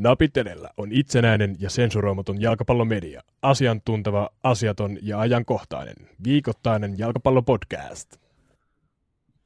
[0.00, 3.22] Napit edellä on itsenäinen ja sensuroimaton jalkapallomedia.
[3.42, 5.94] Asiantunteva, asiaton ja ajankohtainen.
[6.24, 8.16] Viikoittainen jalkapallopodcast.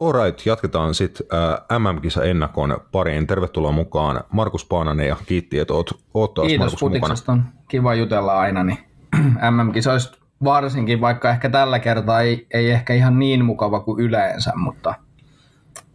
[0.01, 3.27] Alright, jatketaan sitten äh, MM-kisa ennakon pariin.
[3.27, 8.39] Tervetuloa mukaan Markus Paananen ja kiitti, että oot, oot taas Kiitos Markus on kiva jutella
[8.39, 8.79] aina, niin
[9.51, 14.95] MM-kisoista varsinkin, vaikka ehkä tällä kertaa ei, ei ehkä ihan niin mukava kuin yleensä, mutta,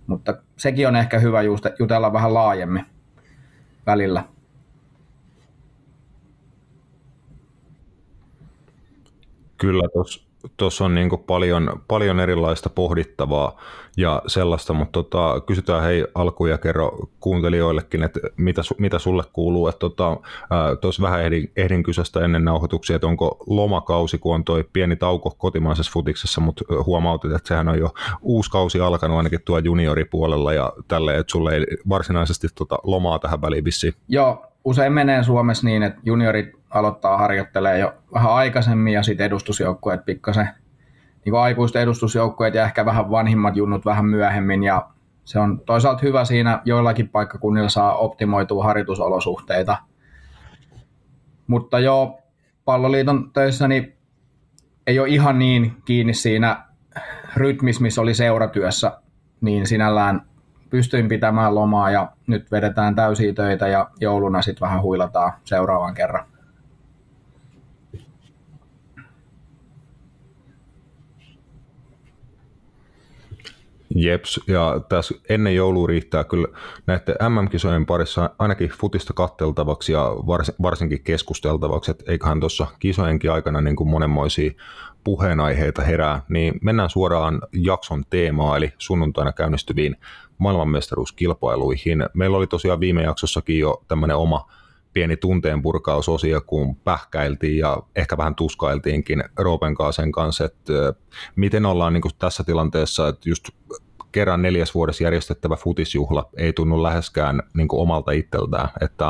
[0.08, 1.42] mutta sekin on ehkä hyvä
[1.80, 2.86] jutella vähän laajemmin
[3.86, 4.24] välillä.
[9.60, 9.84] Kyllä,
[10.58, 13.62] tuossa on niin paljon, paljon erilaista pohdittavaa
[13.98, 19.72] ja sellaista, mutta tota, kysytään hei alkuun ja kerro kuuntelijoillekin, että mitä, mitä sulle kuuluu.
[19.72, 19.80] Tuossa
[20.82, 25.36] tota, vähän ehdin, ehdin kysästä ennen nauhoituksia, että onko lomakausi, kun on toi pieni tauko
[25.38, 30.74] kotimaisessa futiksessa, mutta huomautit, että sehän on jo uusi kausi alkanut ainakin tuo junioripuolella ja
[30.88, 33.94] tälle, että sulle ei varsinaisesti tota lomaa tähän väliin vissiin.
[34.08, 40.06] Joo, usein menee Suomessa niin, että juniorit aloittaa harjoittelee jo vähän aikaisemmin ja sitten edustusjoukkueet
[40.06, 40.50] pikkasen,
[41.26, 44.90] niin kuin aikuisten edustusjoukkueet ja ehkä vähän vanhimmat junnut vähän myöhemmin ja
[45.26, 49.78] se on toisaalta hyvä siinä, joillakin paikkakunnilla saa optimoitua harjoitusolosuhteita.
[51.48, 52.18] Mutta jo
[52.66, 53.98] palloliiton töissä niin
[54.88, 56.64] ei ole ihan niin kiinni siinä
[57.36, 59.02] rytmissä, missä oli seuratyössä,
[59.42, 60.22] niin sinällään
[60.70, 66.26] pystyin pitämään lomaa ja nyt vedetään täysiä töitä ja jouluna sitten vähän huilataan seuraavan kerran.
[73.96, 76.48] Jeps, ja tässä ennen joulua riittää kyllä
[76.88, 83.62] näiden MM-kisojen parissa ainakin futista katteltavaksi ja vars, varsinkin keskusteltavaksi, että eiköhän tuossa kisojenkin aikana
[83.62, 84.52] niin kuin monenmoisia
[85.04, 89.96] puheenaiheita herää, niin mennään suoraan jakson teemaan, eli sunnuntaina käynnistyviin
[90.38, 92.06] maailmanmestaruuskilpailuihin.
[92.14, 94.52] Meillä oli tosiaan viime jaksossakin jo tämmöinen oma
[94.94, 99.76] pieni tunteen purkausosia, kun pähkäiltiin ja ehkä vähän tuskailtiinkin Roopen
[100.12, 100.74] kanssa, että
[101.36, 103.50] miten ollaan niin tässä tilanteessa, että just
[104.12, 108.70] kerran neljäs vuodessa järjestettävä futisjuhla ei tunnu läheskään niin omalta itseltään.
[108.82, 109.06] Että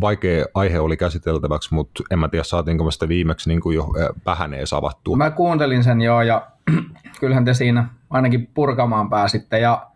[0.00, 3.88] vaikea aihe oli käsiteltäväksi, mutta en mä tiedä saatiinko me sitä viimeksi niin jo
[4.26, 5.16] vähän edes avattua.
[5.16, 6.46] Mä kuuntelin sen jo ja
[7.20, 9.90] kyllähän te siinä ainakin purkamaan pääsitte ja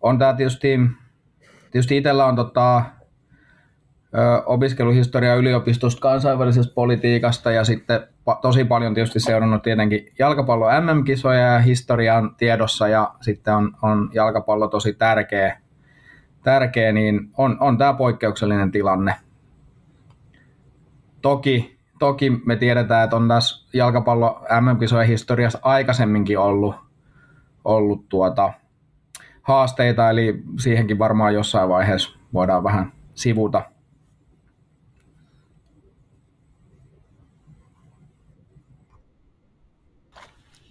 [0.00, 0.78] on tämä tietysti,
[1.70, 2.82] tietysti itsellä on tota,
[4.46, 8.00] opiskeluhistoria yliopistosta kansainvälisestä politiikasta ja sitten
[8.42, 14.68] tosi paljon tietysti seurannut tietenkin jalkapallo MM-kisoja ja historian tiedossa ja sitten on, on jalkapallo
[14.68, 15.58] tosi tärkeä,
[16.42, 19.14] tärkeä niin on, on tämä poikkeuksellinen tilanne.
[21.22, 26.74] Toki, toki me tiedetään, että on tässä jalkapallo MM-kisojen historiassa aikaisemminkin ollut,
[27.64, 28.52] ollut tuota,
[29.42, 33.71] haasteita, eli siihenkin varmaan jossain vaiheessa voidaan vähän sivuta.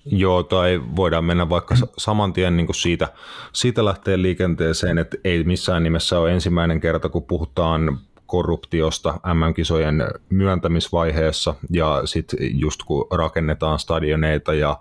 [0.06, 3.08] Joo, tai voidaan mennä vaikka saman tien niin siitä,
[3.54, 11.56] siitä lähtee liikenteeseen, että ei missään nimessä ole ensimmäinen kerta, kun puhutaan korruptiosta MM-kisojen myöntämisvaiheessa.
[11.70, 14.80] Ja sitten just kun rakennetaan stadioneita ja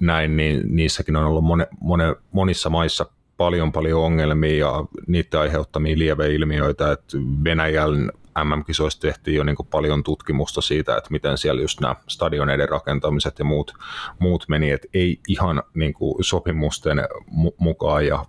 [0.00, 5.98] näin, niin niissäkin on ollut mone, mone, monissa maissa paljon paljon ongelmia ja niiden aiheuttamia
[5.98, 8.10] lieveilmiöitä, että Venäjän
[8.44, 13.38] MM-kisoista tehtiin jo niin kuin paljon tutkimusta siitä, että miten siellä just nämä stadioneiden rakentamiset
[13.38, 13.74] ja muut,
[14.18, 16.98] muut meni, että ei ihan niin kuin sopimusten
[17.30, 18.24] mu- mukaan ja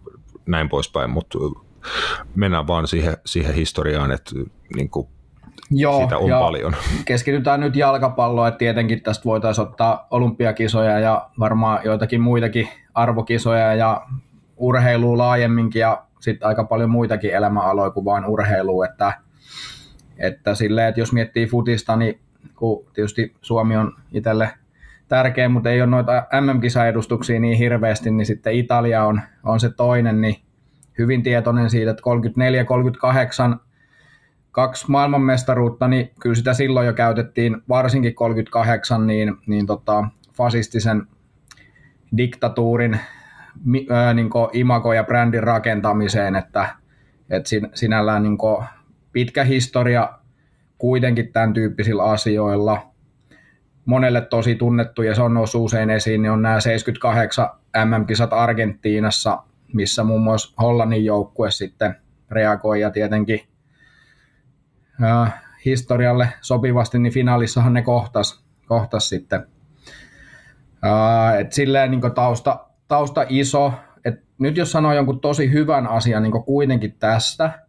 [0.45, 1.37] näin poispäin, mutta
[2.35, 4.31] mennään vaan siihen, siihen historiaan, että
[4.75, 5.07] niin kuin
[5.71, 6.75] Joo, sitä on paljon.
[7.05, 14.07] Keskitytään nyt jalkapalloon, että tietenkin tästä voitaisiin ottaa olympiakisoja ja varmaan joitakin muitakin arvokisoja ja
[14.57, 19.13] urheilua laajemminkin ja sitten aika paljon muitakin elämäaloja kuin vain urheilu, että
[20.17, 22.19] että silleen, että jos miettii futista, niin
[22.55, 24.49] kun tietysti Suomi on itselle
[25.07, 30.21] tärkeä, mutta ei ole noita MM-kisaedustuksia niin hirveästi, niin sitten Italia on, on se toinen,
[30.21, 30.35] niin
[30.97, 32.03] hyvin tietoinen siitä, että
[33.55, 33.57] 34-38
[34.51, 41.07] kaksi maailmanmestaruutta, niin kyllä sitä silloin jo käytettiin, varsinkin 38, niin, niin tota, fasistisen
[42.17, 42.99] diktatuurin
[43.65, 43.87] niin
[44.53, 46.75] imago- ja brändin rakentamiseen, että,
[47.29, 48.37] että sinällään niin
[49.13, 50.09] pitkä historia
[50.77, 52.93] kuitenkin tämän tyyppisillä asioilla.
[53.85, 57.49] Monelle tosi tunnettu ja se on noussut usein esiin, niin on nämä 78
[57.85, 59.43] MM-kisat Argentiinassa,
[59.73, 61.95] missä muun muassa Hollannin joukkue sitten
[62.31, 63.39] reagoi ja tietenkin
[65.03, 69.47] äh, historialle sopivasti, niin finaalissahan ne kohtas, kohtas sitten.
[70.85, 73.73] Äh, et silleen niin tausta, tausta iso,
[74.05, 77.59] että nyt jos sanoo jonkun tosi hyvän asian niin kuitenkin tästä,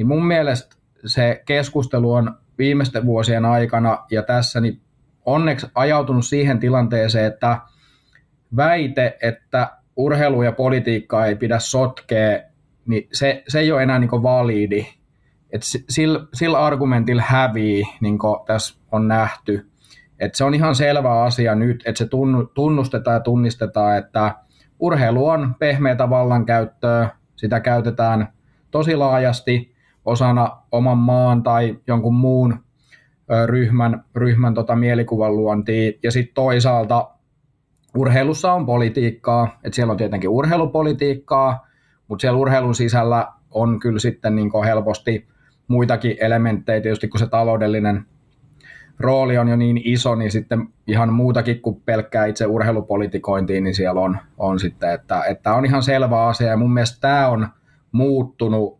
[0.00, 0.76] niin mun mielestä
[1.06, 4.80] se keskustelu on viimeisten vuosien aikana ja tässä niin
[5.26, 7.58] onneksi ajautunut siihen tilanteeseen, että
[8.56, 12.40] väite, että urheilu ja politiikkaa ei pidä sotkea,
[12.86, 14.86] niin se, se ei ole enää niin validi.
[15.50, 19.70] Et sillä, sillä argumentilla hävii, niin kuin tässä on nähty.
[20.18, 22.08] Et se on ihan selvä asia nyt, että se
[22.54, 24.34] tunnustetaan ja tunnistetaan, että
[24.78, 28.32] urheilu on pehmeätä vallankäyttöä, sitä käytetään
[28.70, 32.56] tosi laajasti osana oman maan tai jonkun muun
[33.46, 35.92] ryhmän, ryhmän tota mielikuvan luontia.
[36.02, 37.10] Ja sitten toisaalta
[37.96, 41.66] urheilussa on politiikkaa, että siellä on tietenkin urheilupolitiikkaa,
[42.08, 45.28] mutta siellä urheilun sisällä on kyllä sitten niin helposti
[45.68, 48.04] muitakin elementtejä, tietysti kun se taloudellinen
[48.98, 54.00] rooli on jo niin iso, niin sitten ihan muutakin kuin pelkkää itse urheilupolitikointiin, niin siellä
[54.00, 57.48] on, on sitten, että, että on ihan selvä asia, ja mun mielestä tämä on
[57.92, 58.79] muuttunut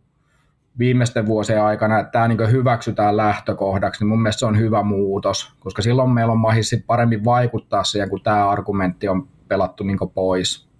[0.80, 5.52] viimeisten vuosien aikana, että tämä niin hyväksytään lähtökohdaksi, niin mun mielestä se on hyvä muutos,
[5.60, 10.70] koska silloin meillä on mahdollisuus paremmin vaikuttaa siihen, kun tämä argumentti on pelattu niin pois.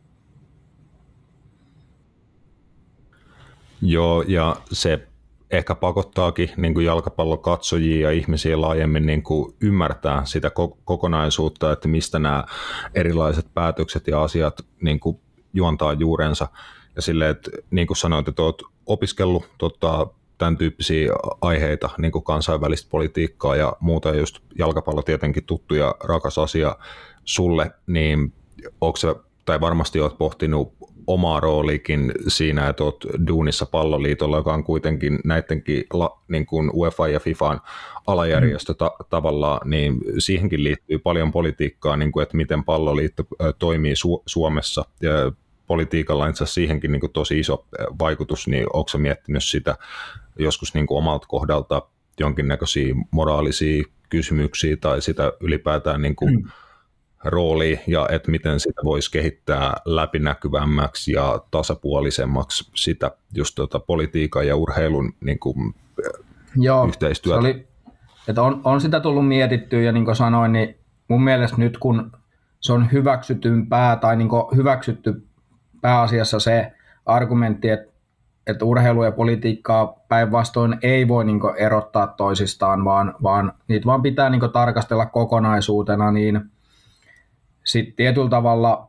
[3.83, 5.09] Joo, ja se
[5.51, 10.51] ehkä pakottaakin niin kuin jalkapallokatsojia ja ihmisiä laajemmin niin kuin ymmärtää sitä
[10.85, 12.45] kokonaisuutta, että mistä nämä
[12.95, 15.21] erilaiset päätökset ja asiat niin kuin
[15.53, 16.49] juontaa juurensa.
[17.01, 20.07] Ja silleen, että niin kuin sanoit, että olet opiskellut tota,
[20.39, 26.39] tämän tyyppisiä aiheita, niin kuin kansainvälistä politiikkaa ja muuta, just jalkapallo tietenkin tuttu ja rakas
[26.39, 26.77] asia
[27.25, 28.33] sulle, niin
[28.81, 28.99] onko
[29.45, 30.73] tai varmasti olet pohtinut
[31.07, 35.85] omaa rooliikin siinä, että olet duunissa palloliitolla, joka on kuitenkin näidenkin
[36.29, 37.61] niin kuin UEFA ja FIFAn
[38.07, 43.23] alajärjestö ta- tavallaan, niin siihenkin liittyy paljon politiikkaa, niin kuin, että miten palloliitto
[43.59, 44.85] toimii Su- Suomessa.
[45.03, 45.33] Ja
[45.71, 47.67] politiikalla on siihenkin niin kuin tosi iso
[47.99, 49.77] vaikutus, niin onko miettinyt sitä
[50.39, 51.83] joskus niin kuin omalta kohdalta
[52.21, 56.51] jonkinnäköisiä moraalisia kysymyksiä tai sitä ylipäätään niin kuin mm
[57.25, 64.57] rooli ja että miten sitä voisi kehittää läpinäkyvämmäksi ja tasapuolisemmaksi sitä just tuota politiikan ja
[64.57, 65.75] urheilun niin kuin,
[66.57, 67.43] Joo, yhteistyötä.
[67.43, 67.69] Se oli,
[68.29, 70.77] että on, on sitä tullut mietittyä ja niin kuin sanoin, niin
[71.09, 72.13] mun mielestä nyt kun
[72.61, 75.30] se on hyväksytympää tai niin hyväksytty
[75.81, 76.73] pääasiassa se
[77.07, 77.93] argumentti, että,
[78.47, 84.31] että urheilu ja politiikkaa päinvastoin ei voi niin erottaa toisistaan, vaan, vaan niitä vaan pitää
[84.31, 86.41] niin tarkastella kokonaisuutena, niin–
[87.65, 88.89] sitten tietyllä tavalla,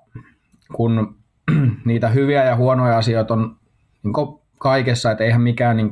[0.73, 1.15] kun
[1.85, 3.55] niitä hyviä ja huonoja asioita on
[4.03, 4.13] niin
[4.59, 5.89] kaikessa, että eihän mikään niin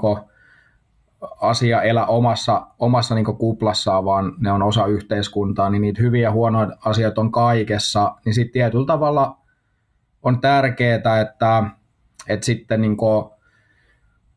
[1.41, 6.31] asia elä omassa, omassa niin kuplassaan, vaan ne on osa yhteiskuntaa, niin niitä hyviä ja
[6.31, 9.37] huonoja asioita on kaikessa, niin sitten tietyllä tavalla
[10.23, 11.63] on tärkeää, että,
[12.27, 12.97] että sitten niin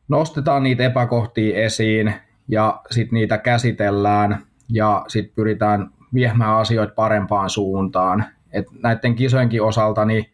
[0.07, 2.13] nostetaan niitä epäkohtia esiin
[2.47, 8.25] ja sitten niitä käsitellään ja sitten pyritään viemään asioita parempaan suuntaan.
[8.51, 10.25] Et näiden kisojenkin osalta niin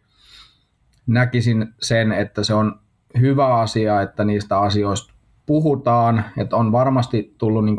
[1.06, 2.80] näkisin sen, että se on
[3.20, 5.14] hyvä asia, että niistä asioista
[5.46, 7.76] puhutaan, että on varmasti tullut niin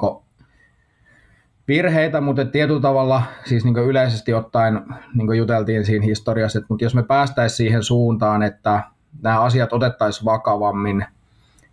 [1.71, 4.81] virheitä, mutta tietyllä tavalla siis niin yleisesti ottaen,
[5.13, 8.83] niin juteltiin siinä historiassa, että mutta jos me päästäisiin siihen suuntaan, että
[9.21, 11.05] nämä asiat otettaisiin vakavammin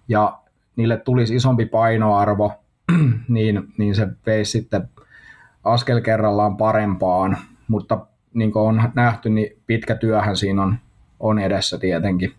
[0.08, 0.38] ja
[0.76, 2.52] niille tulisi isompi painoarvo,
[3.28, 4.88] niin, niin se veisi sitten
[5.64, 7.38] askel kerrallaan parempaan,
[7.68, 10.78] mutta niin kuin on nähty, niin pitkä työhän siinä on,
[11.20, 12.34] on edessä tietenkin.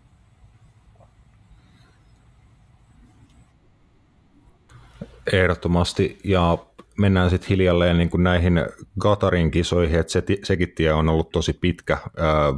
[5.32, 6.58] Ehdottomasti, ja
[7.00, 8.64] mennään sitten hiljalleen niin kuin näihin
[9.02, 12.54] Qatarin kisoihin, että se, sekin tie on ollut tosi pitkä, ää,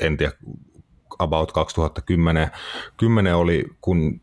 [0.00, 0.32] en tiedä,
[1.18, 2.50] about 2010
[2.96, 4.20] 10 oli, kun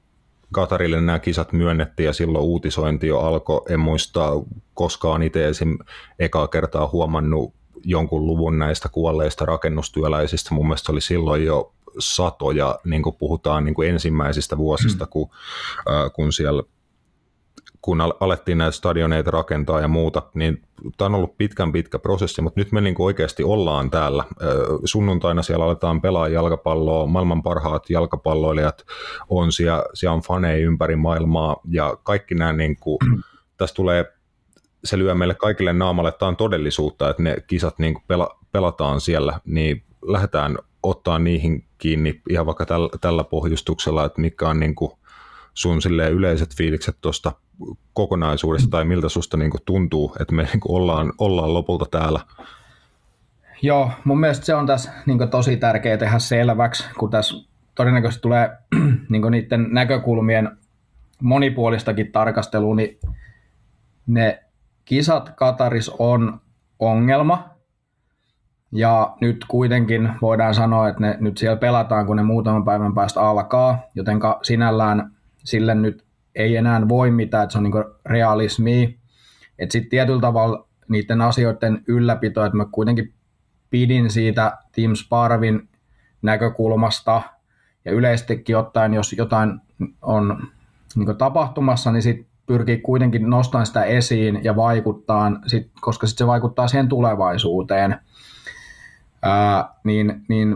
[0.51, 3.61] Katarille nämä kisat myönnettiin ja silloin uutisointi jo alkoi.
[3.69, 4.29] En muista
[4.73, 5.77] koskaan itse esim.
[6.19, 7.53] ekaa kertaa huomannut
[7.83, 10.53] jonkun luvun näistä kuolleista rakennustyöläisistä.
[10.53, 15.09] Mun mielestä oli silloin jo satoja, niin kuin puhutaan niin kuin ensimmäisistä vuosista, mm.
[15.09, 15.29] kun,
[15.89, 16.63] äh, kun siellä
[17.81, 20.61] kun alettiin näitä stadioneita rakentaa ja muuta, niin
[20.97, 24.23] tämä on ollut pitkän pitkä prosessi, mutta nyt me niin oikeasti ollaan täällä.
[24.85, 28.85] Sunnuntaina siellä aletaan pelaa jalkapalloa, maailman parhaat jalkapalloilijat
[29.29, 32.97] on siellä, siellä on faneja ympäri maailmaa ja kaikki nämä, niin kuin,
[33.57, 34.05] tässä tulee,
[34.83, 38.39] se lyö meille kaikille naamalle, että tämä on todellisuutta, että ne kisat niin kuin pela,
[38.51, 44.59] pelataan siellä, niin lähdetään ottaa niihin kiinni ihan vaikka tällä, tällä pohjustuksella, että mikä on
[44.59, 44.91] niin kuin
[45.53, 45.79] sun
[46.11, 47.31] yleiset fiilikset tuosta
[47.93, 52.19] kokonaisuudesta tai miltä susta niin kuin tuntuu, että me niin kuin ollaan, ollaan lopulta täällä?
[53.61, 57.35] Joo, mun mielestä se on tässä niin tosi tärkeää tehdä selväksi, kun tässä
[57.75, 58.57] todennäköisesti tulee
[59.09, 60.57] niin niiden näkökulmien
[61.21, 62.99] monipuolistakin tarkastelua, niin
[64.07, 64.43] ne
[64.85, 66.41] kisat Kataris on
[66.79, 67.49] ongelma,
[68.71, 73.21] ja nyt kuitenkin voidaan sanoa, että ne nyt siellä pelataan, kun ne muutaman päivän päästä
[73.21, 75.11] alkaa, joten sinällään
[75.43, 76.05] sille nyt
[76.35, 77.73] ei enää voi mitään, että se on niin
[78.05, 78.99] realismi.
[79.59, 83.13] Että sitten tietyllä tavalla niiden asioiden ylläpito, että mä kuitenkin
[83.69, 85.69] pidin siitä Team Sparvin
[86.21, 87.21] näkökulmasta
[87.85, 89.61] ja yleisestikin ottaen, jos jotain
[90.01, 90.47] on
[90.95, 96.27] niin tapahtumassa, niin sitten pyrkii kuitenkin nostamaan sitä esiin ja vaikuttaa, sit, koska sitten se
[96.27, 97.99] vaikuttaa siihen tulevaisuuteen.
[99.21, 100.55] Ää, niin, niin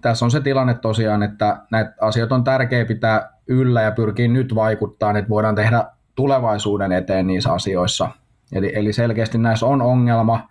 [0.00, 4.54] tässä on se tilanne tosiaan, että näitä asioita on tärkeää pitää yllä ja pyrkii nyt
[4.54, 5.84] vaikuttaa, että voidaan tehdä
[6.14, 8.08] tulevaisuuden eteen niissä asioissa.
[8.52, 10.48] Eli, eli selkeästi näissä on ongelma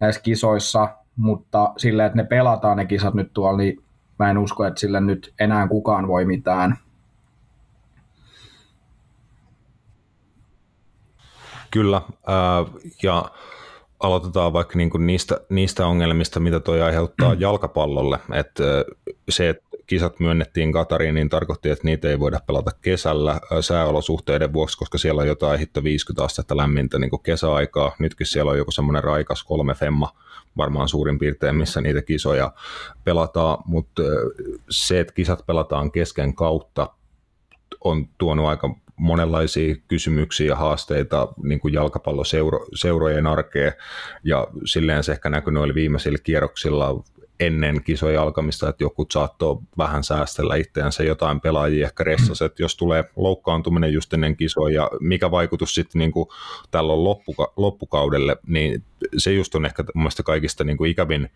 [0.00, 3.82] näissä kisoissa, mutta sillä, että ne pelataan ne kisat nyt tuolla, niin
[4.18, 6.78] mä en usko, että sille nyt enää kukaan voi mitään.
[11.70, 12.02] Kyllä,
[13.02, 13.24] ja
[14.00, 18.18] aloitetaan vaikka niin kuin niistä, niistä ongelmista, mitä toi aiheuttaa jalkapallolle.
[18.32, 18.64] Että
[19.28, 24.78] se, että kisat myönnettiin Katariin, niin tarkoitti, että niitä ei voida pelata kesällä sääolosuhteiden vuoksi,
[24.78, 27.92] koska siellä on jotain hitto 50 astetta lämmintä niin kuin kesäaikaa.
[27.98, 30.12] Nytkin siellä on joku semmoinen raikas kolme femma,
[30.56, 32.52] varmaan suurin piirtein, missä niitä kisoja
[33.04, 34.02] pelataan, mutta
[34.70, 36.90] se, että kisat pelataan kesken kautta,
[37.84, 43.72] on tuonut aika monenlaisia kysymyksiä ja haasteita niin kuin jalkapalloseurojen arkeen,
[44.24, 47.02] ja silleen se ehkä näkyy noilla viimeisillä kierroksilla
[47.40, 52.76] ennen kisojen alkamista, että joku saattoi vähän säästellä itseänsä jotain pelaajia ehkä ressas, että jos
[52.76, 56.28] tulee loukkaantuminen just ennen kisoja ja mikä vaikutus sitten niin kuin
[56.70, 58.84] tällä on loppuka- loppukaudelle, niin
[59.16, 61.30] se just on ehkä mun kaikista niin kuin ikävin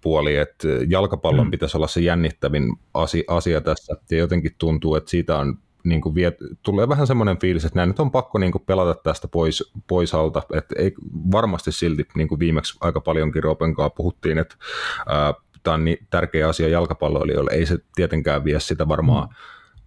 [0.00, 1.50] puoli, että jalkapallon mm.
[1.50, 6.14] pitäisi olla se jännittävin asia, asia tässä ja jotenkin tuntuu, että siitä on niin kuin
[6.14, 6.32] vie,
[6.62, 10.14] tulee vähän semmoinen fiilis, että näin nyt on pakko niin kuin pelata tästä pois, pois
[10.14, 10.42] alta.
[10.54, 10.94] Että ei,
[11.32, 14.54] varmasti silti niin kuin viimeksi aika paljonkin Ropenkaa puhuttiin, että
[15.08, 17.50] ää, tämä on niin tärkeä asia jalkapalloilijoille.
[17.52, 19.34] Ei se tietenkään vie sitä varmaan mm.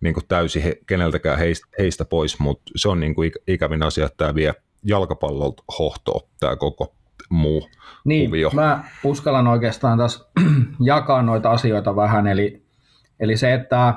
[0.02, 4.06] niin kuin täysin he, keneltäkään heistä, heistä pois, mutta se on niin kuin ikävin asia,
[4.06, 6.96] että tämä vie jalkapallolta hohtoa tämä koko
[7.30, 7.70] muu
[8.06, 8.50] niin, kuvio.
[8.54, 10.30] mä uskallan oikeastaan taas
[10.80, 12.64] jakaa noita asioita vähän, eli,
[13.20, 13.94] eli se, että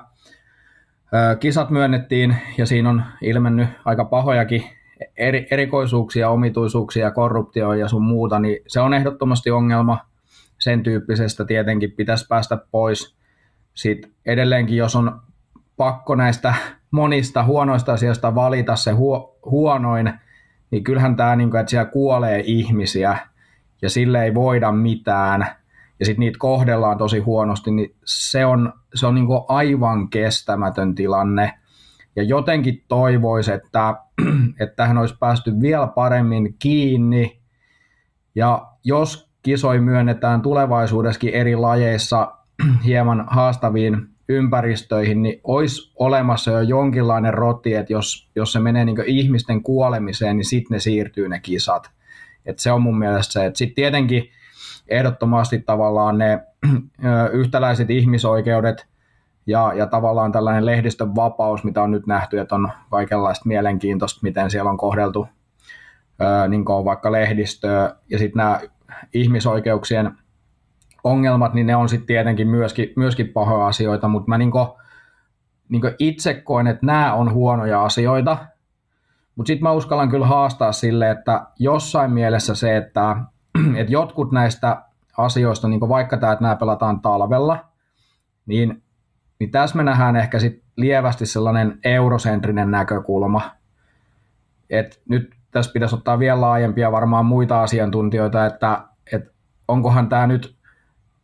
[1.40, 4.64] Kisat myönnettiin ja siinä on ilmennyt aika pahojakin
[5.16, 9.98] eri, erikoisuuksia, omituisuuksia, korruptio ja sun muuta, niin se on ehdottomasti ongelma.
[10.58, 13.16] Sen tyyppisestä tietenkin pitäisi päästä pois.
[13.74, 15.20] Sitten edelleenkin, jos on
[15.76, 16.54] pakko näistä
[16.90, 20.12] monista huonoista asioista valita se huo, huonoin,
[20.70, 23.18] niin kyllähän tämä, niin kuin, että siellä kuolee ihmisiä
[23.82, 25.46] ja sille ei voida mitään–
[26.00, 30.94] ja sitten niitä kohdellaan tosi huonosti, niin se on, se on niin kuin aivan kestämätön
[30.94, 31.52] tilanne.
[32.16, 33.94] Ja jotenkin toivoisi, että,
[34.60, 37.40] että tähän olisi päästy vielä paremmin kiinni.
[38.34, 42.34] Ja jos kisoi myönnetään tulevaisuudessakin eri lajeissa
[42.86, 43.96] hieman haastaviin
[44.28, 50.36] ympäristöihin, niin olisi olemassa jo jonkinlainen roti, että jos, jos se menee niin ihmisten kuolemiseen,
[50.36, 51.90] niin sitten ne siirtyy ne kisat.
[52.46, 54.30] Et se on mun mielestä se, että sitten tietenkin
[54.88, 56.40] ehdottomasti tavallaan ne
[57.32, 58.86] yhtäläiset ihmisoikeudet
[59.46, 64.50] ja, ja tavallaan tällainen lehdistön vapaus, mitä on nyt nähty, että on kaikenlaista mielenkiintoista, miten
[64.50, 65.28] siellä on kohdeltu
[66.48, 68.60] niin kuin vaikka lehdistöä ja sitten nämä
[69.14, 70.12] ihmisoikeuksien
[71.04, 74.66] ongelmat, niin ne on sitten tietenkin myöskin, myöskin pahoja asioita, mutta mä niin kuin,
[75.68, 78.36] niin kuin itse koen, että nämä on huonoja asioita,
[79.36, 83.16] mutta sitten mä uskallan kyllä haastaa sille, että jossain mielessä se, että
[83.78, 84.82] että jotkut näistä
[85.18, 87.64] asioista, niin vaikka tämä, että nämä pelataan talvella,
[88.46, 88.82] niin,
[89.38, 93.50] niin tässä me nähdään ehkä sit lievästi sellainen eurosentrinen näkökulma.
[94.70, 98.80] Et nyt tässä pitäisi ottaa vielä laajempia varmaan muita asiantuntijoita, että,
[99.12, 99.30] että
[99.68, 100.56] onkohan tämä nyt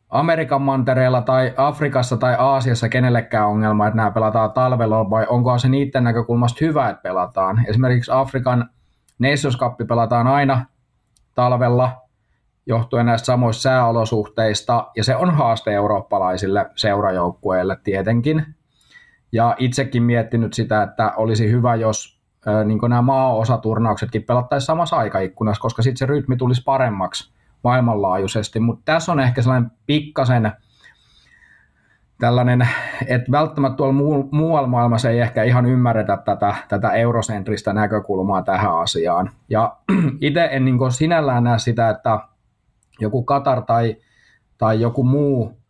[0.09, 5.69] Amerikan mantereella tai Afrikassa tai Aasiassa kenellekään ongelma, että nämä pelataan talvella, vai onko se
[5.69, 7.65] niiden näkökulmasta hyvä, että pelataan.
[7.69, 8.71] Esimerkiksi Afrikan
[9.19, 10.67] Nations Cup pelataan aina
[11.35, 12.03] talvella,
[12.71, 18.47] johtuen näistä samoista sääolosuhteista, ja se on haaste eurooppalaisille seurajoukkueille tietenkin.
[19.33, 22.21] Ja itsekin miettinyt sitä, että olisi hyvä, jos
[22.65, 27.33] niin nämä maa-osaturnauksetkin pelattaisiin samassa aikaikkunassa, koska sitten se rytmi tulisi paremmaksi
[27.65, 28.61] maailmanlaajuisesti.
[28.61, 30.53] Mutta tässä on ehkä sellainen pikkasen
[32.21, 32.69] tällainen,
[33.07, 39.31] että välttämättä tuolla muualla maailmassa ei ehkä ihan ymmärretä tätä, tätä eurosentristä näkökulmaa tähän asiaan.
[39.49, 39.77] Ja
[40.21, 42.19] itse en niin sinällään näe sitä, että
[43.01, 43.97] joku Katar tai,
[44.59, 45.61] tai joku muu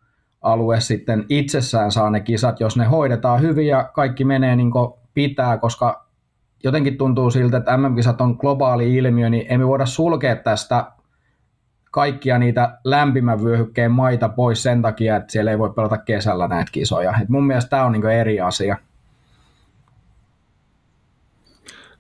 [0.43, 4.93] alue sitten itsessään saa ne kisat, jos ne hoidetaan hyvin ja kaikki menee niin kuin
[5.15, 6.07] pitää, koska
[6.65, 10.93] jotenkin tuntuu siltä, että MM-kisat on globaali ilmiö, niin emme voida sulkea tästä
[11.91, 16.73] kaikkia niitä lämpimän vyöhykkeen maita pois sen takia, että siellä ei voi pelata kesällä näitä
[16.73, 17.15] kisoja.
[17.23, 18.77] Et mun mielestä tämä on niin eri asia.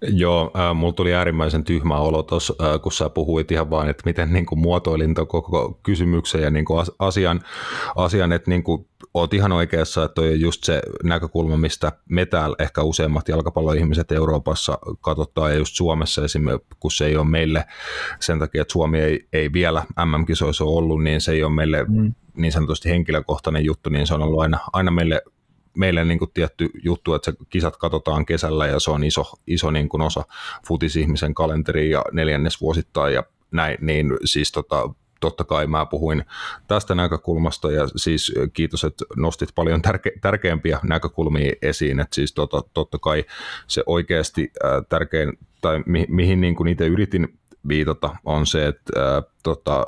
[0.03, 4.03] Joo, äh, mulla tuli äärimmäisen tyhmä olo tuossa, äh, kun sä puhuit ihan vaan, että
[4.07, 7.41] miten niin kuin, muotoilin koko kysymyksen ja niin kuin, asian,
[7.97, 12.27] asian, että niin kuin, oot ihan oikeassa, että toi on just se näkökulma, mistä me
[12.27, 17.65] täällä ehkä useimmat jalkapalloihmiset Euroopassa katsottaa ja just Suomessa esimerkiksi, kun se ei ole meille
[18.21, 22.15] sen takia, että Suomi ei, ei vielä MM-kisoissa ollut, niin se ei ole meille mm.
[22.37, 25.23] niin sanotusti henkilökohtainen juttu, niin se on ollut aina, aina meille
[25.77, 29.71] meille niin kuin tietty juttu, että se kisat katsotaan kesällä ja se on iso, iso
[29.71, 30.25] niin kuin osa
[30.69, 36.25] futisihmisen kalenteri ja neljännes vuosittain ja näin, niin siis tota, totta kai mä puhuin
[36.67, 42.63] tästä näkökulmasta ja siis kiitos, että nostit paljon tärke- tärkeämpiä näkökulmia esiin, että siis tota,
[42.75, 43.25] totta kai
[43.67, 49.17] se oikeasti äh, tärkein, tai mi- mihin niin kuin itse yritin viitata, on se, että
[49.17, 49.87] äh, tota,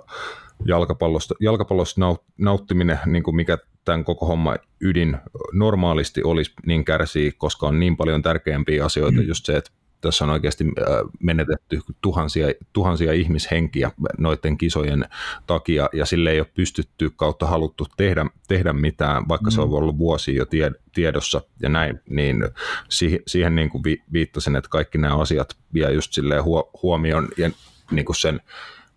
[0.65, 2.01] jalkapallosta, jalkapallosta
[2.39, 5.17] nauttiminen, niin kuin mikä tämän koko homma ydin
[5.53, 9.29] normaalisti olisi, niin kärsii, koska on niin paljon tärkeämpiä asioita, mm.
[9.29, 9.71] just se, että
[10.03, 15.05] tässä on oikeasti äh, menetetty tuhansia, tuhansia ihmishenkiä noiden kisojen
[15.47, 19.55] takia, ja sille ei ole pystytty kautta haluttu tehdä, tehdä mitään, vaikka mm.
[19.55, 19.75] se on mm.
[19.75, 22.45] ollut vuosia jo tie, tiedossa ja näin, niin
[22.89, 26.45] siihen, siihen niin kuin viittasin, että kaikki nämä asiat vie just silleen
[26.83, 27.51] huomioon ja
[27.91, 28.41] niin kuin sen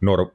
[0.01, 0.27] nor,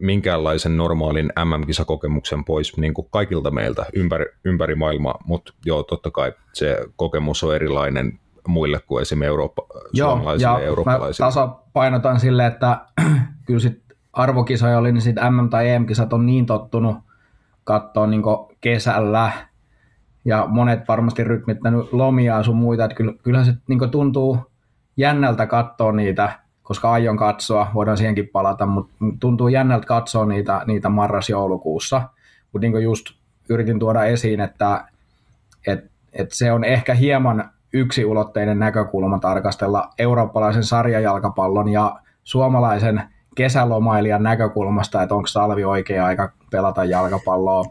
[0.00, 6.32] minkäänlaisen normaalin MM-kisakokemuksen pois niin kuin kaikilta meiltä ympäri, ympäri maailmaa, mutta joo, totta kai
[6.52, 11.26] se kokemus on erilainen muille kuin esimerkiksi Eurooppa, joo, ja eurooppalaisille.
[11.26, 12.80] Mä tasapainotan sille, että
[13.46, 13.82] kyllä sit
[14.12, 16.96] arvokisoja oli, niin sit MM- tai EM-kisat on niin tottunut
[17.64, 18.22] katsoa niin
[18.60, 19.32] kesällä,
[20.24, 24.38] ja monet varmasti rytmittänyt lomia sun muita, että kyllähän se niin tuntuu
[24.96, 26.39] jännältä katsoa niitä
[26.70, 32.02] koska aion katsoa, voidaan siihenkin palata, mutta tuntuu jännältä katsoa niitä, niitä marras-joulukuussa.
[32.52, 33.06] Mutta niin just
[33.48, 34.84] yritin tuoda esiin, että
[35.66, 43.02] et, et se on ehkä hieman yksiulotteinen näkökulma tarkastella eurooppalaisen sarjajalkapallon ja suomalaisen
[43.34, 47.64] kesälomailijan näkökulmasta, että onko talvi oikea aika pelata jalkapalloa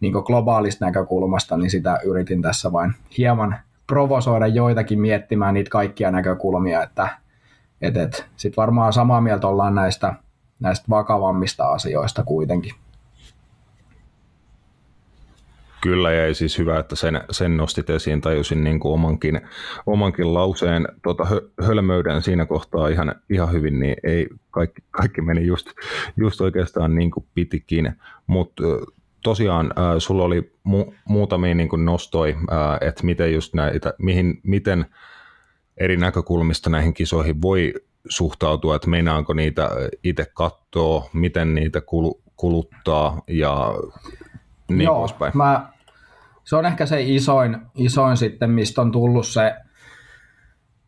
[0.00, 3.56] niin globaalista näkökulmasta, niin sitä yritin tässä vain hieman
[3.86, 7.25] provosoida joitakin miettimään niitä kaikkia näkökulmia, että
[7.80, 10.14] et, et, Sitten varmaan samaa mieltä ollaan näistä,
[10.60, 12.74] näistä vakavammista asioista kuitenkin.
[15.80, 19.40] Kyllä, ja siis hyvä, että sen, sen nostit esiin, tajusin niin kuin omankin,
[19.86, 25.46] omankin lauseen tota, hö, hölmöyden siinä kohtaa ihan, ihan hyvin, niin ei kaikki, kaikki meni
[25.46, 25.66] just,
[26.16, 27.92] just oikeastaan niin kuin pitikin,
[28.26, 28.62] mutta
[29.22, 34.40] tosiaan äh, sulla oli mu, muutamia niin kuin nostoi, äh, että miten just näitä, mihin,
[34.42, 34.86] miten
[35.76, 37.74] eri näkökulmista näihin kisoihin voi
[38.08, 39.70] suhtautua, että meinaanko niitä
[40.04, 41.82] itse katsoa, miten niitä
[42.36, 43.74] kuluttaa ja
[44.68, 45.32] niin Joo, poispäin.
[45.36, 45.68] Mä,
[46.44, 49.54] se on ehkä se isoin, isoin sitten, mistä on tullut se,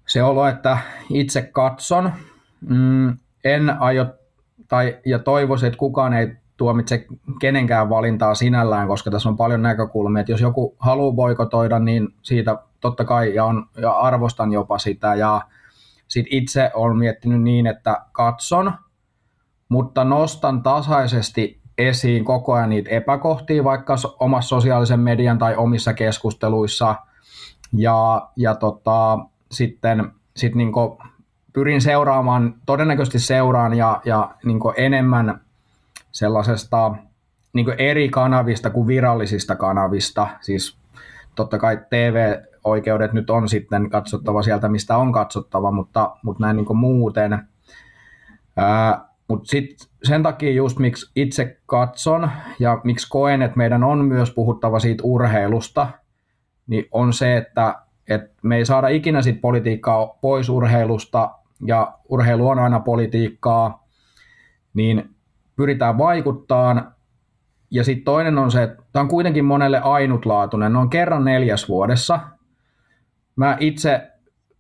[0.07, 0.79] se olo, että
[1.11, 2.13] itse katson.
[2.61, 4.07] Mm, en aio,
[4.69, 7.07] tai, ja toivoisin, että kukaan ei tuomitse
[7.41, 12.57] kenenkään valintaa sinällään, koska tässä on paljon näkökulmia, että jos joku haluaa boikotoida, niin siitä
[12.81, 15.41] totta kai ja, on, ja arvostan jopa sitä ja
[16.09, 18.73] sit itse olen miettinyt niin, että katson,
[19.69, 26.95] mutta nostan tasaisesti esiin koko ajan niitä epäkohtia vaikka omassa sosiaalisen median tai omissa keskusteluissa.
[27.73, 29.19] Ja, ja tota,
[29.51, 30.99] sitten sit niinku
[31.53, 35.41] pyrin seuraamaan, todennäköisesti seuraan ja, ja niinku enemmän
[36.13, 36.95] sellaisesta
[37.53, 40.79] niinku eri kanavista kuin virallisista kanavista, siis
[41.35, 41.79] totta kai
[42.63, 47.39] TV-oikeudet nyt on sitten katsottava sieltä, mistä on katsottava, mutta, mutta näin niin kuin muuten.
[49.29, 54.31] mutta sitten sen takia just miksi itse katson ja miksi koen, että meidän on myös
[54.31, 55.89] puhuttava siitä urheilusta,
[56.67, 57.75] niin on se, että,
[58.09, 61.31] että me ei saada ikinä sit politiikkaa pois urheilusta
[61.67, 63.89] ja urheilu on aina politiikkaa,
[64.75, 65.11] niin
[65.57, 66.99] pyritään vaikuttaa
[67.71, 71.69] ja sitten toinen on se, että tämä on kuitenkin monelle ainutlaatuinen, ne on kerran neljäs
[71.69, 72.21] vuodessa.
[73.39, 74.11] Mä itse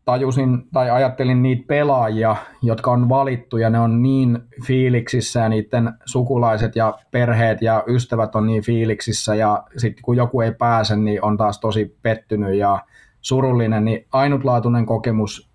[0.04, 5.92] tajusin tai ajattelin niitä pelaajia, jotka on valittu ja ne on niin fiiliksissä ja niiden
[6.04, 11.24] sukulaiset ja perheet ja ystävät on niin fiiliksissä ja sitten kun joku ei pääse, niin
[11.24, 12.84] on taas tosi pettynyt ja
[13.20, 15.50] surullinen, niin ainutlaatuinen kokemus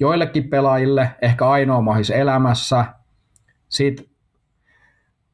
[0.00, 2.84] joillekin pelaajille, ehkä ainoa mahis elämässä.
[3.68, 4.06] Sitten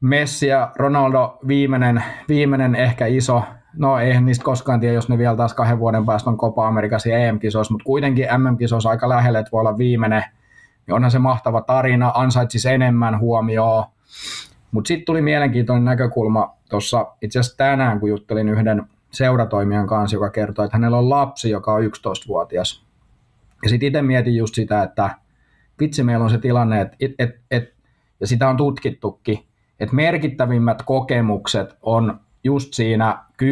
[0.01, 3.43] Messi ja Ronaldo viimeinen, viimeinen ehkä iso,
[3.77, 7.09] no eihän niistä koskaan tiedä, jos ne vielä taas kahden vuoden päästä on Copa Amerikassa
[7.09, 10.23] ja EM-kisoissa, mutta kuitenkin MM-kisoissa aika lähelle, että voi olla viimeinen,
[10.87, 13.83] niin onhan se mahtava tarina, ansaitsisi enemmän huomioon.
[14.71, 20.29] Mutta sitten tuli mielenkiintoinen näkökulma tuossa itse asiassa tänään, kun juttelin yhden seuratoimijan kanssa, joka
[20.29, 22.85] kertoi, että hänellä on lapsi, joka on 11-vuotias.
[23.63, 25.09] Ja sitten itse mietin just sitä, että
[25.79, 27.73] vitsi meillä on se tilanne, että et, et, et,
[28.19, 29.45] ja sitä on tutkittukin,
[29.79, 33.45] että merkittävimmät kokemukset on just siinä 10-12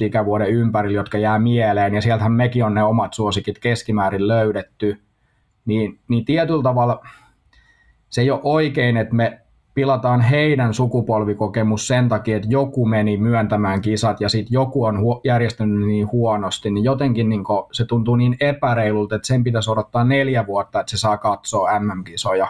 [0.00, 5.00] ikävuoden ympärillä, jotka jää mieleen, ja sieltähän mekin on ne omat suosikit keskimäärin löydetty,
[5.64, 7.06] niin, niin tietyllä tavalla
[8.08, 9.40] se ei ole oikein, että me
[9.74, 15.20] pilataan heidän sukupolvikokemus sen takia, että joku meni myöntämään kisat ja sitten joku on hu-
[15.24, 20.46] järjestänyt niin huonosti, niin jotenkin niin se tuntuu niin epäreilulta, että sen pitäisi odottaa neljä
[20.46, 22.48] vuotta, että se saa katsoa MM-kisoja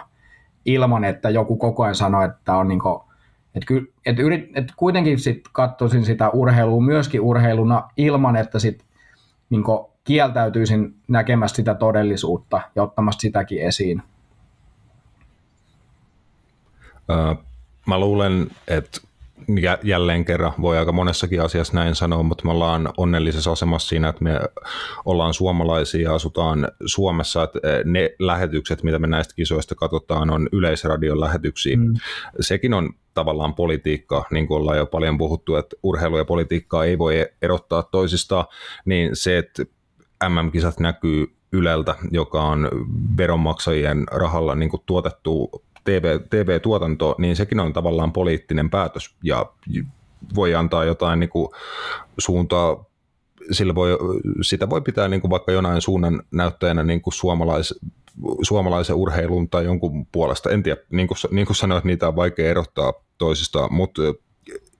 [0.65, 2.99] ilman, että joku koko ajan sanoo, että on niin kuin,
[3.55, 8.85] että, ky, että, yrit, että kuitenkin sit katsoisin sitä urheilua myöskin urheiluna ilman, että sit
[9.49, 9.63] niin
[10.03, 14.03] kieltäytyisin näkemästä sitä todellisuutta ja ottamasta sitäkin esiin.
[17.87, 19.01] Mä luulen, että
[19.83, 24.23] jälleen kerran voi aika monessakin asiassa näin sanoa, mutta me ollaan onnellisessa asemassa siinä, että
[24.23, 24.39] me
[25.05, 31.19] ollaan suomalaisia ja asutaan Suomessa, että ne lähetykset, mitä me näistä kisoista katsotaan, on yleisradion
[31.19, 31.77] lähetyksiä.
[31.77, 31.93] Mm.
[32.39, 36.97] Sekin on tavallaan politiikka, niin kuin ollaan jo paljon puhuttu, että urheilu ja politiikkaa ei
[36.97, 38.45] voi erottaa toisistaan,
[38.85, 39.63] niin se, että
[40.29, 42.69] MM-kisat näkyy Yleltä, joka on
[43.17, 45.49] veronmaksajien rahalla niin kuin tuotettu
[45.83, 49.45] TV, TV-tuotanto, niin sekin on tavallaan poliittinen päätös ja
[50.35, 51.49] voi antaa jotain niin kuin
[52.17, 52.85] suuntaa
[53.51, 53.97] sillä voi,
[54.41, 57.79] sitä voi pitää niin kuin vaikka jonain suunnan näyttäjänä niin kuin suomalais,
[58.41, 60.49] suomalaisen urheilun tai jonkun puolesta.
[60.49, 64.01] En tiedä, niin kuin, niin kuin sanoit, niitä on vaikea erottaa toisistaan, mutta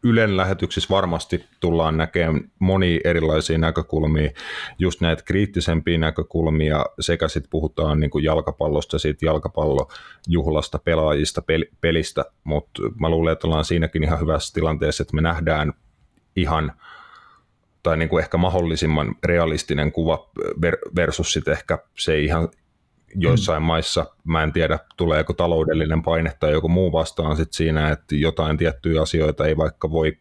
[0.03, 4.31] Ylen lähetyksissä varmasti tullaan näkemään moni erilaisia näkökulmia,
[4.79, 12.25] just näitä kriittisempiä näkökulmia, sekä sitten puhutaan niin kuin jalkapallosta, siitä jalkapallojuhlasta, pelaajista, pel- pelistä,
[12.43, 15.73] mutta mä luulen, että ollaan siinäkin ihan hyvässä tilanteessa, että me nähdään
[16.35, 16.73] ihan
[17.83, 20.29] tai niin kuin ehkä mahdollisimman realistinen kuva
[20.95, 22.49] versus sitten ehkä se ihan
[23.15, 23.67] joissain mm.
[23.67, 28.57] maissa, mä en tiedä tuleeko taloudellinen paine tai joku muu vastaan sit siinä, että jotain
[28.57, 30.17] tiettyjä asioita ei vaikka voi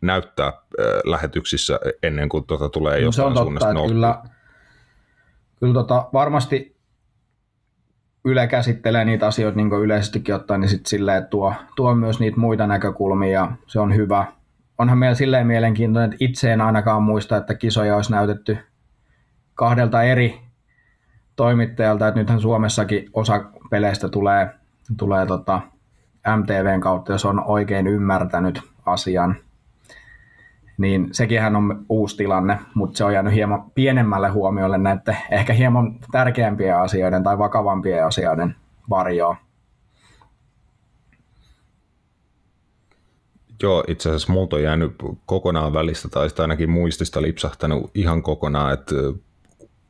[0.00, 0.54] näyttää äh,
[1.04, 4.22] lähetyksissä ennen kuin tota tulee no, jostain se on totta, että kyllä,
[5.60, 6.72] kyllä tota, varmasti
[8.24, 12.66] Yle käsittelee niitä asioita niin yleisestikin ottaen, niin sit silleen, tuo, tuo myös niitä muita
[12.66, 14.26] näkökulmia ja se on hyvä.
[14.78, 18.58] Onhan meillä silleen mielenkiintoinen, että itse en ainakaan muista, että kisoja olisi näytetty
[19.54, 20.40] kahdelta eri
[21.36, 24.50] toimittajalta, että nythän Suomessakin osa peleistä tulee,
[24.96, 25.60] tulee tota
[26.36, 29.36] MTVn kautta, jos on oikein ymmärtänyt asian.
[30.78, 35.94] Niin sekinhän on uusi tilanne, mutta se on jäänyt hieman pienemmälle huomiolle näiden ehkä hieman
[36.12, 38.56] tärkeämpien asioiden tai vakavampien asioiden
[38.90, 39.36] varjoa.
[43.62, 44.92] Joo, itse asiassa multa on jäänyt
[45.26, 48.94] kokonaan välistä, tai ainakin muistista lipsahtanut ihan kokonaan, että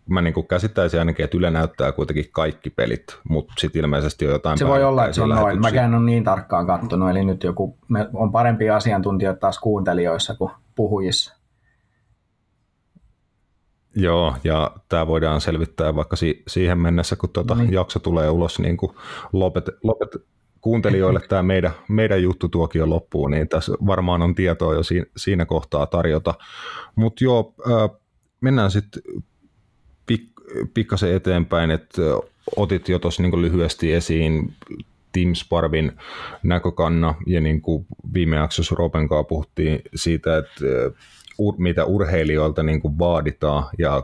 [0.08, 4.32] mä niin kuin käsittäisin ainakin, että Yle näyttää kuitenkin kaikki pelit, mutta sitten ilmeisesti on
[4.32, 5.60] jotain Se voi olla, että se on noin.
[5.60, 10.50] Mäkään on niin tarkkaan kattonut, eli nyt joku, me on parempia asiantuntijoita taas kuuntelijoissa kuin
[10.74, 11.42] puhujissa.
[13.96, 17.72] Joo, ja tämä voidaan selvittää vaikka si- siihen mennessä, kun tuota niin.
[17.72, 18.92] jakso tulee ulos, niin kuin
[19.32, 20.08] lopet, lopet,
[20.60, 25.44] kuuntelijoille tämä meidän, meidän juttu tuokio loppuu, niin tässä varmaan on tietoa jo siinä, siinä
[25.44, 26.34] kohtaa tarjota.
[26.96, 27.98] Mutta joo, äh,
[28.40, 29.02] mennään sitten
[30.74, 32.02] pikkasen eteenpäin, että
[32.56, 34.54] otit jo tuossa niin lyhyesti esiin
[35.12, 35.92] Tim Sparvin
[36.42, 40.64] näkökanna ja niin kuin viime jaksossa Roben kanssa puhuttiin siitä, että
[41.58, 44.02] mitä urheilijoilta niin kuin vaaditaan ja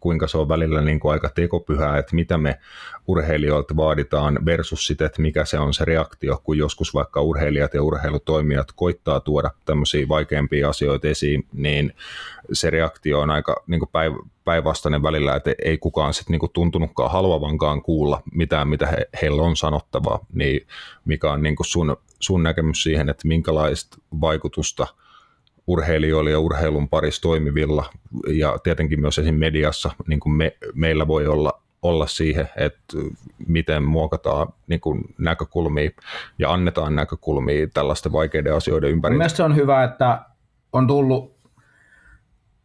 [0.00, 2.58] kuinka se on välillä niin kuin aika tekopyhää, että mitä me
[3.06, 7.82] urheilijoilta vaaditaan versus sitä, että mikä se on se reaktio, kun joskus vaikka urheilijat ja
[7.82, 11.92] urheilutoimijat koittaa tuoda tämmöisiä vaikeampia asioita esiin, niin
[12.52, 13.90] se reaktio on aika niin kuin
[14.44, 19.42] päinvastainen välillä, että ei kukaan sitten niin kuin tuntunutkaan haluavankaan kuulla mitään, mitä he, heillä
[19.42, 20.66] on sanottavaa, niin
[21.04, 24.86] mikä on niin kuin sun, sun näkemys siihen, että minkälaista vaikutusta–
[25.66, 27.84] urheilijoilla ja urheilun parissa toimivilla
[28.28, 29.34] ja tietenkin myös esim.
[29.34, 32.96] mediassa niin kuin me, meillä voi olla, olla siihen, että
[33.46, 35.90] miten muokataan niin kuin näkökulmia
[36.38, 39.18] ja annetaan näkökulmia tällaisten vaikeiden asioiden ympärillä.
[39.18, 40.22] Mielestäni se on hyvä, että
[40.72, 41.36] on tullut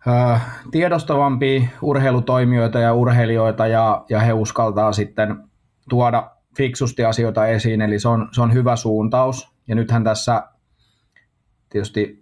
[0.08, 5.38] äh, tiedostavampia urheilutoimijoita ja urheilijoita ja, ja he uskaltaa sitten
[5.90, 10.44] tuoda fiksusti asioita esiin, eli se on, se on hyvä suuntaus Ja nythän tässä
[11.70, 12.21] tietysti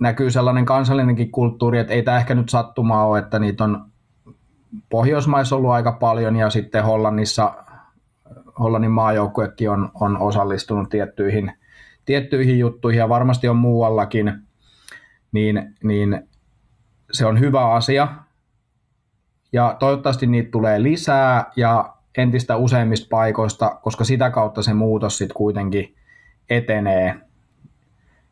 [0.00, 3.90] näkyy sellainen kansallinenkin kulttuuri, että ei tämä ehkä nyt sattumaa ole, että niitä on
[4.88, 7.54] Pohjoismaissa ollut aika paljon ja sitten Hollannissa,
[8.58, 11.52] Hollannin maajoukkuekin on, on osallistunut tiettyihin,
[12.04, 14.32] tiettyihin juttuihin ja varmasti on muuallakin,
[15.32, 16.28] niin, niin
[17.12, 18.08] se on hyvä asia.
[19.52, 25.36] Ja toivottavasti niitä tulee lisää ja entistä useimmista paikoista, koska sitä kautta se muutos sitten
[25.36, 25.94] kuitenkin
[26.50, 27.20] etenee.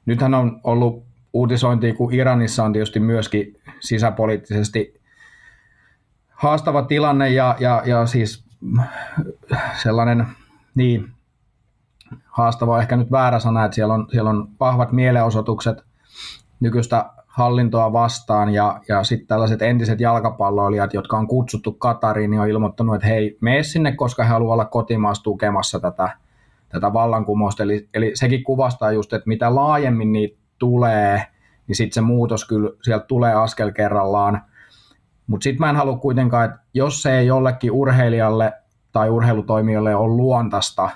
[0.06, 5.00] Nythän on ollut uutisointia, kun Iranissa on tietysti myöskin sisäpoliittisesti
[6.28, 8.44] haastava tilanne ja, ja, ja siis
[9.82, 10.26] sellainen,
[10.74, 11.12] niin,
[12.24, 15.78] haastava ehkä nyt väärä sana, että siellä on, siellä on vahvat mielenosoitukset
[16.60, 22.48] nykyistä hallintoa vastaan ja, ja sitten tällaiset entiset jalkapalloilijat, jotka on kutsuttu Katariin, niin on
[22.48, 26.10] ilmoittanut, että hei, mene sinne, koska he haluavat olla kotimaassa tukemassa tätä,
[26.68, 27.62] tätä vallankumousta.
[27.62, 31.26] Eli, eli sekin kuvastaa just, että mitä laajemmin niitä tulee,
[31.66, 34.42] niin sitten se muutos kyllä sieltä tulee askel kerrallaan.
[35.26, 38.52] Mutta sitten mä en halua kuitenkaan, että jos se ei jollekin urheilijalle
[38.92, 40.90] tai urheilutoimijalle ole luontaista,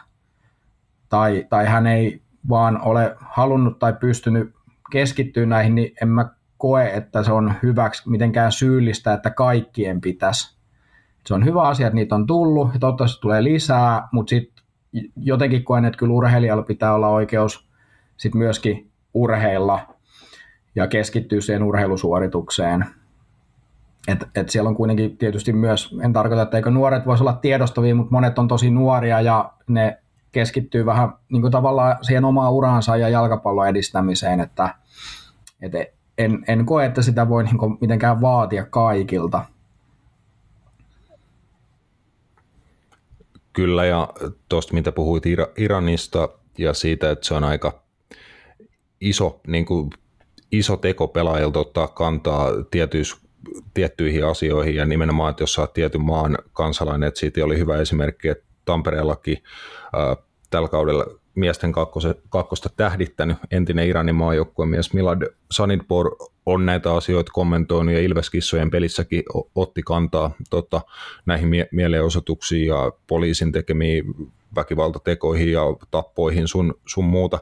[1.08, 4.54] tai, tai hän ei vaan ole halunnut tai pystynyt
[4.90, 10.56] keskittyä näihin, niin en mä koe, että se on hyväksi mitenkään syyllistä, että kaikkien pitäisi.
[11.26, 14.64] Se on hyvä asia, että niitä on tullut ja toivottavasti tulee lisää, mutta sitten
[15.16, 17.68] jotenkin koen, että kyllä urheilijalla pitää olla oikeus
[18.16, 19.94] sit myöskin urheilla
[20.74, 22.86] ja keskittyä siihen urheilusuoritukseen.
[24.08, 27.94] Et, et siellä on kuitenkin tietysti myös, en tarkoita, että eikö nuoret voisi olla tiedostavia,
[27.94, 29.98] mutta monet on tosi nuoria ja ne
[30.32, 34.74] keskittyy vähän niin kuin tavallaan siihen omaan uraansa ja jalkapallon edistämiseen, että,
[35.62, 35.72] et
[36.18, 39.44] en, en koe, että sitä voi niin kuin mitenkään vaatia kaikilta.
[43.52, 44.08] Kyllä, ja
[44.48, 45.22] tuosta mitä puhuit
[45.56, 47.81] Iranista ja siitä, että se on aika
[49.02, 49.90] iso, niin kuin,
[50.52, 53.16] iso teko pelaajilta ottaa kantaa tietyis,
[53.74, 57.76] tiettyihin asioihin ja nimenomaan, että jos sä oot tietyn maan kansalainen, että siitä oli hyvä
[57.76, 59.42] esimerkki, että Tampereellakin
[59.92, 60.16] ää,
[60.50, 64.16] tällä kaudella miesten kakkosta, kakkosta tähdittänyt entinen Iranin
[64.66, 69.22] mies Milad Sanidpor on näitä asioita kommentoinut ja Ilveskissojen pelissäkin
[69.54, 70.80] otti kantaa tota,
[71.26, 74.04] näihin mie- mielenosoituksiin ja poliisin tekemiin
[74.56, 77.38] väkivaltatekoihin ja tappoihin sun, sun muuta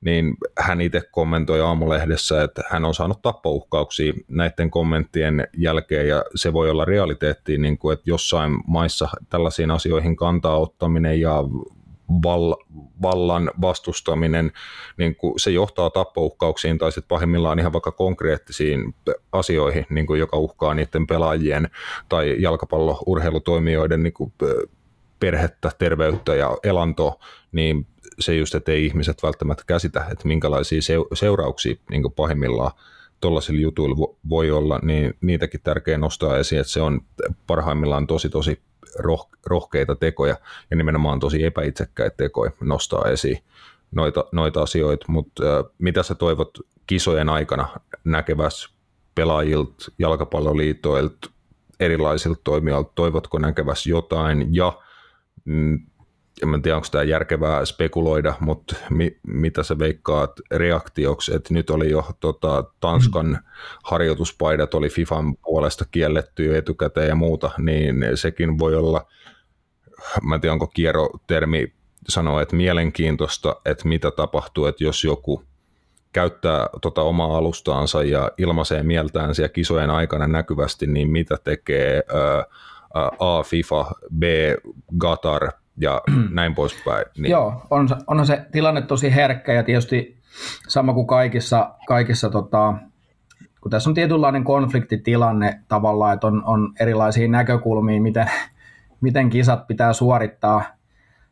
[0.00, 6.52] niin hän itse kommentoi aamulehdessä, että hän on saanut tappouhkauksia näiden kommenttien jälkeen, ja se
[6.52, 11.44] voi olla realiteetti, niin kuin, että jossain maissa tällaisiin asioihin kantaa ottaminen ja
[13.02, 14.52] vallan vastustaminen,
[14.96, 18.94] niin kuin se johtaa tappouhkauksiin tai sitten pahimmillaan ihan vaikka konkreettisiin
[19.32, 21.70] asioihin, niin kuin joka uhkaa niiden pelaajien
[22.08, 24.32] tai jalkapallo-urheilutoimijoiden niin kuin
[25.20, 27.14] perhettä, terveyttä ja elantoa,
[27.52, 27.86] niin
[28.18, 30.80] se just, että ei ihmiset välttämättä käsitä, että minkälaisia
[31.14, 32.72] seurauksia niin pahimmillaan
[33.20, 37.00] tuollaisilla jutuilla voi olla, niin niitäkin tärkeää nostaa esiin, että se on
[37.46, 38.60] parhaimmillaan tosi tosi
[38.98, 40.36] roh- rohkeita tekoja
[40.70, 43.38] ja nimenomaan tosi epäitsekkäitä tekoja nostaa esiin
[43.90, 47.68] noita, noita asioita, mutta äh, mitä sä toivot kisojen aikana
[48.04, 48.74] näkeväs
[49.14, 51.30] pelaajilta, jalkapalloliitoilta,
[51.80, 54.54] erilaisilta toimijoilta, toivotko näkeväs jotain?
[54.54, 54.72] Ja
[55.44, 55.86] mm,
[56.42, 61.90] en tiedä, onko tämä järkevää spekuloida, mutta mi, mitä sä veikkaat reaktioksi, että nyt oli
[61.90, 63.36] jo tota, Tanskan mm.
[63.84, 69.06] harjoituspaidat oli FIFAn puolesta kielletty etukäteen ja muuta, niin sekin voi olla,
[70.22, 71.72] mä en tiedä, onko kierrotermi
[72.08, 75.42] sanoa, että mielenkiintoista, että mitä tapahtuu, että jos joku
[76.12, 82.44] käyttää tota omaa alustaansa ja ilmaisee mieltään siellä kisojen aikana näkyvästi, niin mitä tekee ää,
[83.18, 84.22] A, FIFA, B,
[85.04, 87.04] Qatar, ja näin poispäin.
[87.18, 87.30] Niin.
[87.30, 90.16] Joo, on, onhan se tilanne tosi herkkä ja tietysti
[90.68, 92.74] sama kuin kaikissa, kaikissa tota,
[93.60, 98.30] kun tässä on tietynlainen konfliktitilanne tavallaan, että on, on erilaisia näkökulmia, miten,
[99.00, 100.64] miten kisat pitää suorittaa,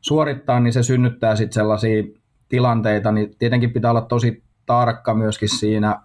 [0.00, 2.02] suorittaa, niin se synnyttää sitten sellaisia
[2.48, 6.00] tilanteita, niin tietenkin pitää olla tosi tarkka myöskin siinä,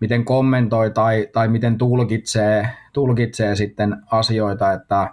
[0.00, 5.10] miten kommentoi tai, tai miten tulkitsee, tulkitsee sitten asioita, että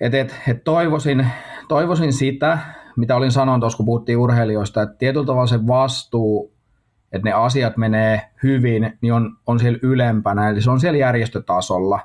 [0.00, 1.26] et, et, et toivoisin,
[1.68, 2.58] toivoisin sitä,
[2.96, 6.54] mitä olin sanonut tuossa, kun puhuttiin urheilijoista, että tietyllä tavalla se vastuu,
[7.12, 12.00] että ne asiat menee hyvin, niin on, on siellä ylempänä, eli se on siellä järjestötasolla.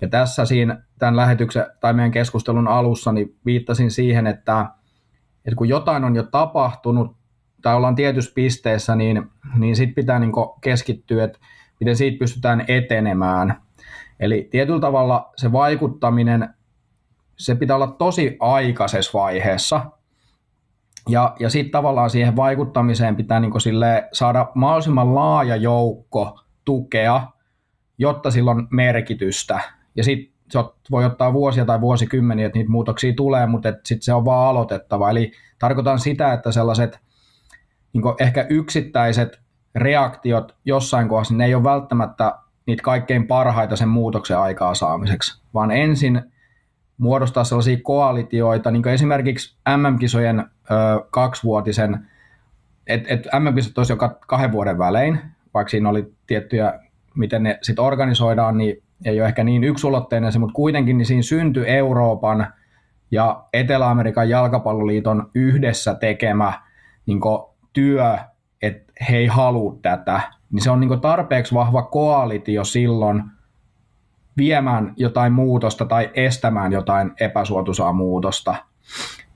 [0.00, 4.66] Ja tässä siinä tämän lähetyksen tai meidän keskustelun alussa niin viittasin siihen, että,
[5.44, 7.16] että kun jotain on jo tapahtunut
[7.62, 11.38] tai ollaan tietyssä pisteessä, niin, niin sitten pitää niin keskittyä, että
[11.80, 13.62] miten siitä pystytään etenemään.
[14.20, 16.54] Eli tietyllä tavalla se vaikuttaminen
[17.36, 19.80] se pitää olla tosi aikaisessa vaiheessa.
[21.08, 27.26] Ja, ja sitten tavallaan siihen vaikuttamiseen pitää niin sille saada mahdollisimman laaja joukko tukea,
[27.98, 29.60] jotta sillä on merkitystä.
[29.96, 30.58] Ja sitten se
[30.90, 35.10] voi ottaa vuosia tai vuosikymmeniä, että niitä muutoksia tulee, mutta sitten se on vaan aloitettava.
[35.10, 37.00] Eli tarkoitan sitä, että sellaiset
[37.92, 39.40] niin ehkä yksittäiset
[39.74, 45.70] reaktiot jossain kohdassa, ne ei ole välttämättä niitä kaikkein parhaita sen muutoksen aikaa saamiseksi, vaan
[45.70, 46.22] ensin
[46.98, 50.44] muodostaa sellaisia koalitioita, niin kuin esimerkiksi MM-kisojen ö,
[51.10, 52.06] kaksivuotisen,
[52.86, 55.20] että et MM-kisot olisi joka kahden vuoden välein,
[55.54, 56.80] vaikka siinä oli tiettyjä,
[57.14, 61.22] miten ne sitten organisoidaan, niin ei ole ehkä niin yksulotteinen se, mutta kuitenkin niin siinä
[61.22, 62.46] syntyi Euroopan
[63.10, 66.52] ja Etelä-Amerikan jalkapalloliiton yhdessä tekemä
[67.06, 67.20] niin
[67.72, 68.18] työ,
[68.62, 73.22] että he ei halua tätä, niin se on niin tarpeeksi vahva koalitio silloin
[74.36, 78.54] viemään jotain muutosta tai estämään jotain epäsuotuisaa muutosta.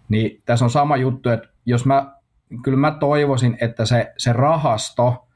[0.09, 2.15] Niin tässä on sama juttu, että jos mä,
[2.63, 5.27] kyllä mä toivoisin, että se, se rahasto,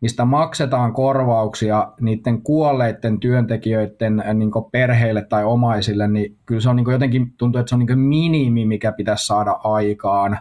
[0.00, 6.76] mistä maksetaan korvauksia niiden kuolleiden työntekijöiden äh, niin perheille tai omaisille, niin kyllä se on
[6.76, 10.38] niin jotenkin tuntuu, että se on niin minimi, mikä pitäisi saada aikaan.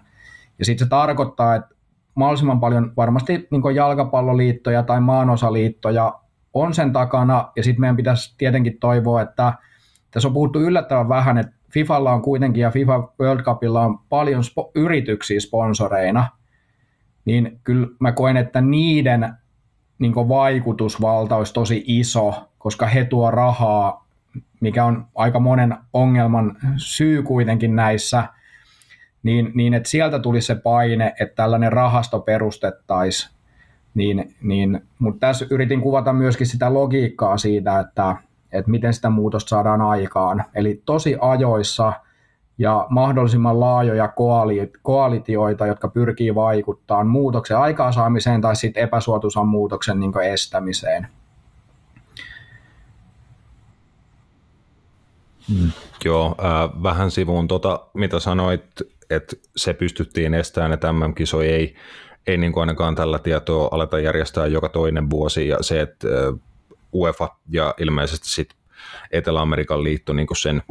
[0.60, 1.76] Ja sitten se tarkoittaa, että
[2.16, 6.20] mahdollisimman paljon varmasti niin jalkapalloliittoja tai maanosaliittoja
[6.56, 9.54] on sen takana, ja sitten meidän pitäisi tietenkin toivoa, että
[10.12, 14.44] tässä on puhuttu yllättävän vähän, että FIFalla on kuitenkin ja FIFA World Cupilla on paljon
[14.44, 16.30] spo- yrityksiä sponsoreina,
[17.26, 19.34] niin kyllä mä koen, että niiden
[20.00, 24.08] niin vaikutusvalta olisi tosi iso, koska he tuo rahaa,
[24.62, 28.24] mikä on aika monen ongelman syy kuitenkin näissä,
[29.24, 33.35] niin, niin että sieltä tuli se paine, että tällainen rahasto perustettaisiin.
[33.96, 38.16] Niin, niin, mutta tässä yritin kuvata myöskin sitä logiikkaa siitä, että,
[38.52, 40.44] että miten sitä muutosta saadaan aikaan.
[40.56, 41.94] Eli tosi ajoissa
[42.58, 44.14] ja mahdollisimman laajoja
[44.82, 51.08] koalitioita, jotka pyrkii vaikuttamaan muutoksen aikaansaamiseen tai sitten epäsuotuisan muutoksen niin estämiseen.
[55.50, 55.72] Mm.
[56.06, 58.64] Joo, äh, vähän sivuun tota, mitä sanoit,
[59.10, 61.76] että se pystyttiin estämään, että MM-kisoja ei,
[62.28, 66.08] ei niin kuin ainakaan tällä tietoa aleta järjestää joka toinen vuosi, ja se, että
[66.94, 68.58] UEFA ja ilmeisesti sitten
[69.12, 70.64] Etelä-Amerikan liitto niin kuin sen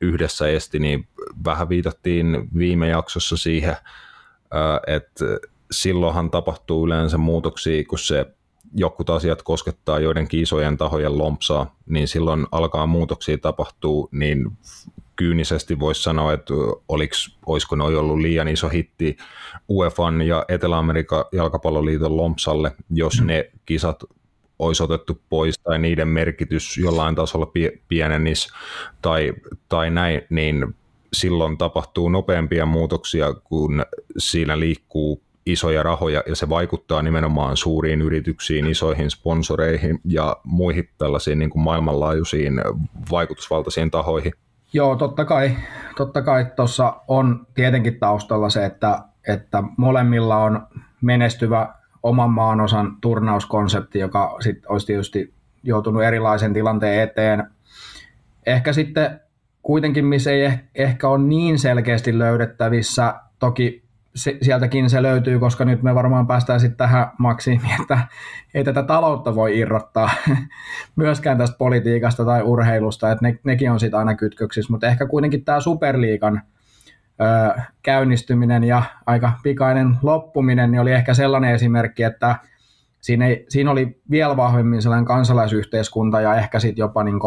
[0.00, 1.08] yhdessä esti, niin
[1.44, 3.76] vähän viitattiin viime jaksossa siihen,
[4.86, 5.24] että
[5.70, 8.26] silloinhan tapahtuu yleensä muutoksia, kun se
[8.74, 14.52] jokut asiat koskettaa joidenkin isojen tahojen lompsaa, niin silloin alkaa muutoksia tapahtuu, niin
[15.22, 16.54] kyynisesti voisi sanoa, että
[16.88, 19.16] oliks, olisiko ne ollut liian iso hitti
[19.68, 23.26] UEFan ja Etelä-Amerikan jalkapalloliiton lompsalle, jos mm.
[23.26, 24.04] ne kisat
[24.58, 27.52] olisi otettu pois tai niiden merkitys jollain tasolla
[27.88, 28.48] pienenisi
[29.02, 29.32] tai,
[29.68, 30.74] tai näin, niin
[31.12, 33.82] silloin tapahtuu nopeampia muutoksia, kun
[34.18, 41.38] siinä liikkuu isoja rahoja ja se vaikuttaa nimenomaan suuriin yrityksiin, isoihin sponsoreihin ja muihin tällaisiin
[41.38, 42.60] niin kuin maailmanlaajuisiin
[43.10, 44.32] vaikutusvaltaisiin tahoihin.
[44.72, 45.56] Joo, totta kai.
[45.96, 50.66] Totta kai tuossa on tietenkin taustalla se, että, että molemmilla on
[51.00, 57.44] menestyvä oman maanosan turnauskonsepti, joka sit olisi tietysti joutunut erilaisen tilanteen eteen.
[58.46, 59.20] Ehkä sitten
[59.62, 63.82] kuitenkin, missä ei ehkä ole niin selkeästi löydettävissä, toki
[64.14, 67.98] sieltäkin se löytyy, koska nyt me varmaan päästään sitten tähän maksimiin, että
[68.54, 70.10] ei tätä taloutta voi irrottaa
[70.96, 75.44] myöskään tästä politiikasta tai urheilusta, että ne, nekin on sitten aina kytköksissä, mutta ehkä kuitenkin
[75.44, 76.42] tämä Superliigan
[77.20, 82.36] ö, käynnistyminen ja aika pikainen loppuminen niin oli ehkä sellainen esimerkki, että
[83.00, 87.20] siinä, ei, siinä oli vielä vahvemmin sellainen kansalaisyhteiskunta ja ehkä sitten jopa niin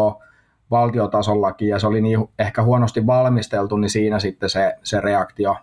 [0.70, 5.56] valtiotasollakin ja se oli niin ehkä huonosti valmisteltu, niin siinä sitten se, se reaktio.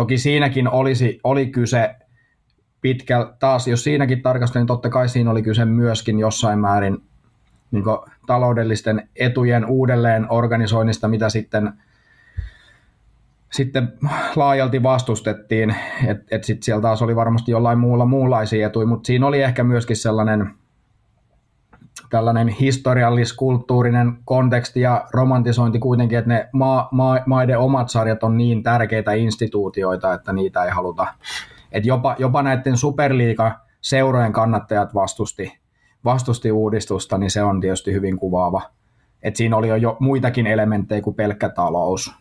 [0.00, 1.94] Toki siinäkin olisi, oli kyse
[2.80, 6.98] pitkä, taas jos siinäkin tarkastelin, niin totta kai siinä oli kyse myöskin jossain määrin
[7.70, 7.84] niin
[8.26, 11.72] taloudellisten etujen uudelleen organisoinnista, mitä sitten
[13.52, 13.92] sitten
[14.36, 15.74] laajalti vastustettiin,
[16.06, 19.64] että et sitten siellä taas oli varmasti jollain muulla muunlaisia etuja, mutta siinä oli ehkä
[19.64, 20.50] myöskin sellainen
[22.10, 28.62] tällainen historiallis-kulttuurinen konteksti ja romantisointi kuitenkin, että ne maa, maa, maiden omat sarjat on niin
[28.62, 31.06] tärkeitä instituutioita, että niitä ei haluta.
[31.72, 35.58] Että jopa, jopa näiden superliiga seurojen kannattajat vastusti,
[36.04, 38.62] vastusti uudistusta, niin se on tietysti hyvin kuvaava.
[39.22, 42.14] että siinä oli jo muitakin elementtejä kuin pelkkä talous.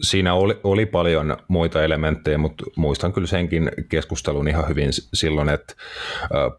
[0.00, 5.74] Siinä oli, oli paljon muita elementtejä, mutta muistan kyllä senkin keskustelun ihan hyvin silloin, että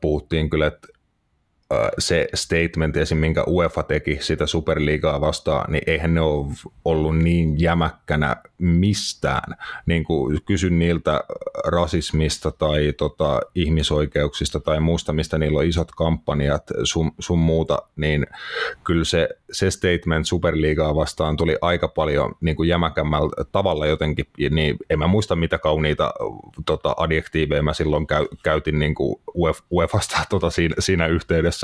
[0.01, 0.87] puhuttiin kyllä, että
[1.99, 3.17] se statement esim.
[3.17, 6.47] minkä UEFA teki sitä Superliigaa vastaan, niin eihän ne ole
[6.85, 9.55] ollut niin jämäkkänä mistään.
[9.85, 11.23] Niin kuin kysyn niiltä
[11.65, 18.27] rasismista tai tota, ihmisoikeuksista tai muusta, mistä niillä on isot kampanjat sun, sun muuta, niin
[18.83, 24.77] kyllä se, se statement Superliigaa vastaan tuli aika paljon niin kuin jämäkämmällä tavalla jotenkin, niin
[24.89, 26.13] en mä muista mitä kauniita
[26.65, 29.15] tota, adjektiiveja mä silloin käy, käytin niin kuin
[29.71, 31.58] UEFasta tota, siinä, siinä yhteydessä,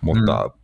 [0.00, 0.60] mutta mm.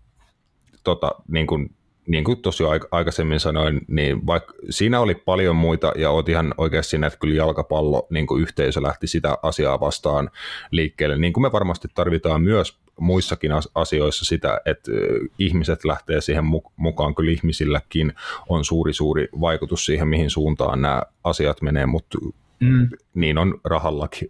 [0.84, 1.76] tota, niin kuin,
[2.06, 6.90] niin kuin jo aikaisemmin sanoin, niin vaikka siinä oli paljon muita, ja oot ihan oikeasti
[6.90, 10.30] siinä, että kyllä jalkapallo niin kuin yhteisö lähti sitä asiaa vastaan
[10.70, 14.90] liikkeelle, niin kuin me varmasti tarvitaan myös muissakin asioissa sitä, että
[15.38, 16.44] ihmiset lähtee siihen
[16.76, 18.12] mukaan, kyllä ihmisilläkin
[18.48, 22.18] on suuri suuri vaikutus siihen, mihin suuntaan nämä asiat menee, mutta
[22.60, 22.88] Mm.
[23.14, 24.28] Niin on rahallakin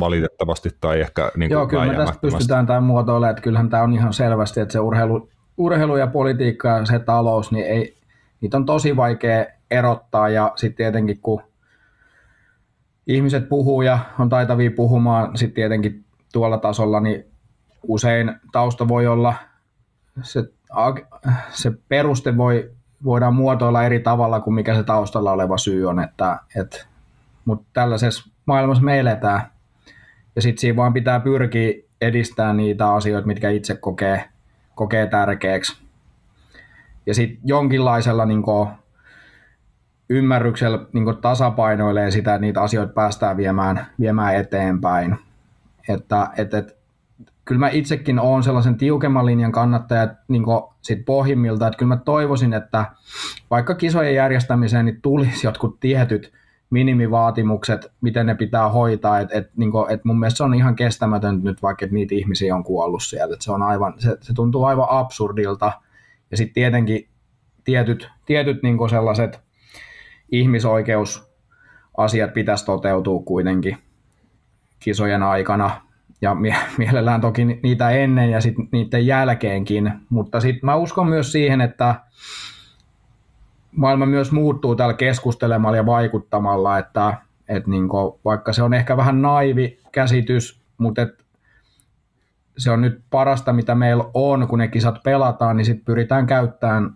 [0.00, 3.92] valitettavasti tai ehkä niin Joo, kyllä me tästä pystytään tämän muotoilemaan, että kyllähän tämä on
[3.92, 7.96] ihan selvästi, että se urheilu, urheilu ja politiikka ja se talous, niin ei,
[8.40, 11.42] niitä on tosi vaikea erottaa ja sitten tietenkin kun
[13.06, 17.24] ihmiset puhuu ja on taitavia puhumaan sitten tietenkin tuolla tasolla, niin
[17.82, 19.34] usein tausta voi olla,
[20.22, 20.44] se,
[21.50, 22.70] se peruste voi,
[23.04, 26.86] voidaan muotoilla eri tavalla kuin mikä se taustalla oleva syy on, että, että
[27.46, 29.40] mutta tällaisessa maailmassa me eletään.
[30.36, 34.24] Ja sitten siinä vaan pitää pyrkiä edistämään niitä asioita, mitkä itse kokee,
[34.74, 35.82] kokee tärkeäksi.
[37.06, 38.68] Ja sitten jonkinlaisella niin kuin,
[40.08, 45.18] ymmärryksellä niin tasapainoilee sitä, että niitä asioita päästään viemään, viemään eteenpäin.
[45.88, 46.76] Että, et, et,
[47.44, 50.42] kyllä mä itsekin olen sellaisen tiukemman linjan kannattaja niin
[50.82, 52.84] sit pohjimmilta, että kyllä mä toivoisin, että
[53.50, 56.32] vaikka kisojen järjestämiseen niin tulisi jotkut tietyt
[56.70, 61.44] minimivaatimukset, miten ne pitää hoitaa, että et, niin et mun mielestä se on ihan kestämätöntä
[61.44, 64.64] nyt, vaikka että niitä ihmisiä on kuollut sieltä, et se, on aivan, se, se tuntuu
[64.64, 65.72] aivan absurdilta,
[66.30, 67.08] ja sitten tietenkin
[67.64, 69.40] tietyt, tietyt niin sellaiset
[70.32, 73.76] ihmisoikeusasiat pitäisi toteutua kuitenkin
[74.78, 75.86] kisojen aikana,
[76.20, 81.32] ja mie- mielellään toki niitä ennen ja sitten niiden jälkeenkin, mutta sitten mä uskon myös
[81.32, 81.94] siihen, että
[83.76, 87.14] maailma myös muuttuu täällä keskustelemalla ja vaikuttamalla, että,
[87.48, 91.24] että niin kuin, vaikka se on ehkä vähän naivi käsitys, mutta et
[92.58, 96.94] se on nyt parasta, mitä meillä on, kun ne kisat pelataan, niin sitten pyritään käyttämään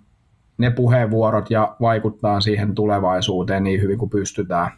[0.59, 4.71] ne puheenvuorot ja vaikuttaa siihen tulevaisuuteen niin hyvin kuin pystytään.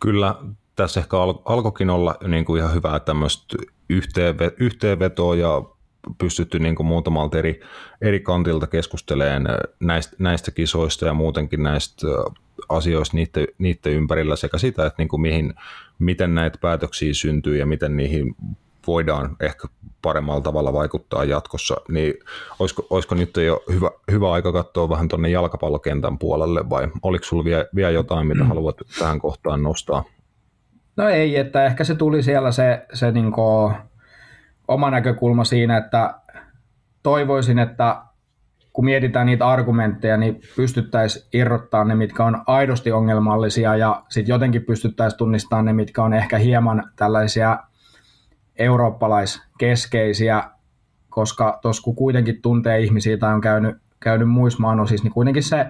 [0.00, 0.34] Kyllä,
[0.76, 3.56] tässä ehkä alkoikin olla niin kuin ihan hyvää tämmöistä
[4.58, 5.62] yhteenvetoa ja
[6.18, 7.60] pystytty niin kuin muutamalta eri,
[8.02, 12.06] eri kantilta keskustelemaan näistä, näistä kisoista ja muutenkin näistä
[12.68, 15.54] asioista niiden, niiden ympärillä sekä sitä, että niin kuin mihin,
[15.98, 18.36] miten näitä päätöksiä syntyy ja miten niihin
[18.86, 19.68] voidaan ehkä
[20.02, 22.14] paremmalla tavalla vaikuttaa jatkossa, niin
[22.58, 27.44] olisiko, olisiko nyt jo hyvä, hyvä aika katsoa vähän tuonne jalkapallokentän puolelle vai oliko sinulla
[27.44, 28.48] vielä, vielä jotain, mitä mm.
[28.48, 30.04] haluat tähän kohtaan nostaa?
[30.96, 33.74] No ei, että ehkä se tuli siellä se, se niin kuin
[34.68, 36.14] oma näkökulma siinä, että
[37.02, 38.02] toivoisin, että
[38.72, 44.64] kun mietitään niitä argumentteja, niin pystyttäisiin irrottaa ne, mitkä on aidosti ongelmallisia ja sitten jotenkin
[44.64, 47.58] pystyttäisiin tunnistamaan ne, mitkä on ehkä hieman tällaisia
[48.58, 50.42] eurooppalaiskeskeisiä,
[51.10, 55.66] koska tuossa kun kuitenkin tuntee ihmisiä tai on käynyt, käynyt muissa maanosissa, niin kuitenkin se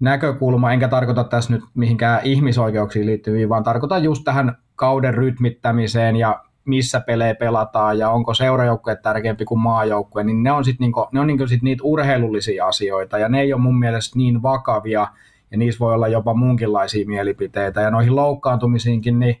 [0.00, 6.44] näkökulma, enkä tarkoita tässä nyt mihinkään ihmisoikeuksiin liittyviin, vaan tarkoitan just tähän kauden rytmittämiseen ja
[6.64, 11.20] missä pelejä pelataan ja onko seurajoukkue tärkeämpi kuin maajoukkue, niin ne on sitten niinku, ne
[11.20, 15.06] on niinku sit niitä urheilullisia asioita ja ne ei ole mun mielestä niin vakavia
[15.50, 19.40] ja niissä voi olla jopa muunkinlaisia mielipiteitä ja noihin loukkaantumisiinkin, niin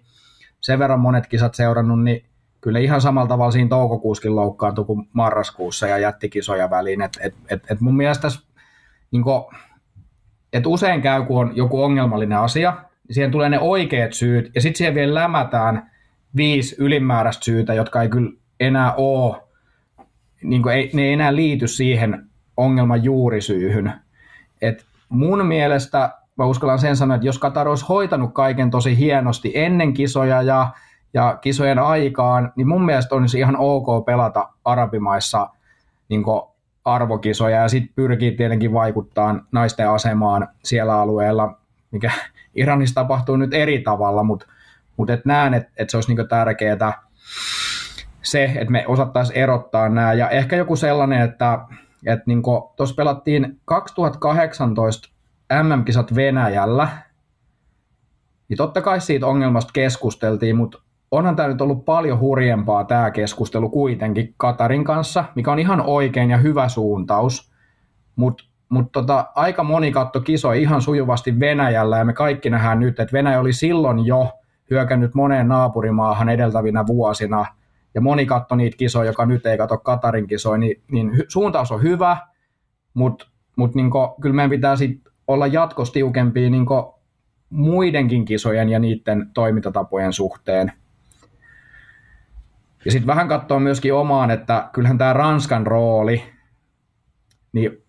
[0.60, 2.24] sen verran monet kisat seurannut, niin
[2.60, 7.02] kyllä ihan samalla tavalla siinä toukokuuskin loukkaantui kuin marraskuussa ja jätti kisoja väliin.
[7.02, 8.28] Et, et, et, et mun mielestä
[9.10, 9.44] niin kuin,
[10.52, 12.76] et usein käy, kun on joku ongelmallinen asia,
[13.08, 15.89] niin siihen tulee ne oikeat syyt ja sitten siihen vielä lämätään
[16.36, 19.36] viisi ylimääräistä syytä, jotka ei kyllä enää ole,
[20.42, 22.26] niin kuin ei, ne ei enää liity siihen
[22.56, 23.92] ongelman juurisyyhyn.
[24.62, 29.52] Et mun mielestä, mä uskallan sen sanoa, että jos Katar olisi hoitanut kaiken tosi hienosti
[29.54, 30.68] ennen kisoja ja,
[31.14, 35.48] ja kisojen aikaan, niin mun mielestä olisi ihan ok pelata arabimaissa
[36.08, 36.24] niin
[36.84, 41.58] arvokisoja ja sitten pyrkii tietenkin vaikuttaa naisten asemaan siellä alueella,
[41.90, 42.10] mikä
[42.54, 44.46] Iranissa tapahtuu nyt eri tavalla, mutta
[45.00, 47.02] mutta et näen, että et se olisi niinku tärkeää
[48.22, 50.12] se, että me osattaisiin erottaa nämä.
[50.12, 51.58] Ja ehkä joku sellainen, että
[52.06, 55.08] et niinku, tuossa pelattiin 2018
[55.62, 56.88] MM-kisat Venäjällä,
[58.48, 60.78] niin totta kai siitä ongelmasta keskusteltiin, mutta
[61.10, 66.30] onhan tämä nyt ollut paljon hurjempaa tämä keskustelu kuitenkin Katarin kanssa, mikä on ihan oikein
[66.30, 67.52] ja hyvä suuntaus,
[68.16, 73.00] mutta mut tota, aika moni katto kisoi ihan sujuvasti Venäjällä ja me kaikki nähdään nyt,
[73.00, 74.39] että Venäjä oli silloin jo
[74.70, 77.46] hyökännyt moneen naapurimaahan edeltävinä vuosina
[77.94, 81.82] ja moni katto niitä kisoja, joka nyt ei kato Katarin kisoja, niin, niin suuntaus on
[81.82, 82.16] hyvä,
[82.94, 86.94] mutta mut niinku, kyllä meidän pitää sit olla jatkossa tiukempia niinku
[87.50, 90.72] muidenkin kisojen ja niiden toimintatapojen suhteen.
[92.84, 96.22] Ja sitten vähän katsoa myöskin omaan, että kyllähän tämä Ranskan rooli
[97.52, 97.84] niin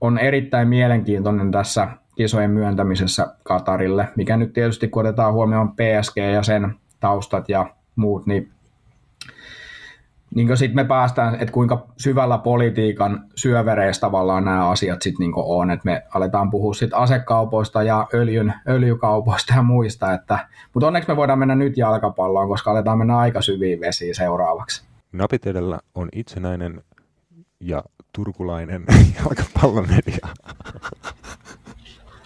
[0.00, 6.42] on erittäin mielenkiintoinen tässä kisojen myöntämisessä Katarille, mikä nyt tietysti kun otetaan huomioon PSG ja
[6.42, 8.54] sen taustat ja muut, niin
[10.34, 15.70] niin sitten me päästään, että kuinka syvällä politiikan syövereistä tavallaan nämä asiat sitten niin on,
[15.70, 21.16] että me aletaan puhua sitten asekaupoista ja öljyn, öljykaupoista ja muista, että, mutta onneksi me
[21.16, 24.84] voidaan mennä nyt jalkapalloon, koska aletaan mennä aika syviin vesiin seuraavaksi.
[25.12, 26.82] Napit edellä on itsenäinen
[27.60, 28.84] ja turkulainen
[29.18, 30.28] jalkapallomedia.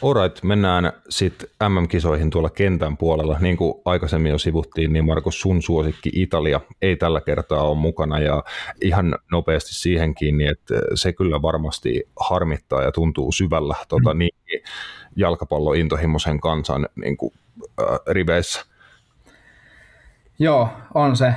[0.04, 3.38] Alright, mennään sitten MM-kisoihin tuolla kentän puolella.
[3.40, 8.18] Niin kuin aikaisemmin jo sivuttiin, niin Markus, sun suosikki Italia ei tällä kertaa ole mukana
[8.18, 8.44] ja
[8.82, 14.18] ihan nopeasti siihen kiinni, että se kyllä varmasti harmittaa ja tuntuu syvällä tota, mm.
[14.18, 14.62] niin
[15.16, 17.34] jalkapallointohimoisen kansan niin kuin,
[17.80, 18.64] äh, riveissä.
[20.38, 21.34] Joo, on se.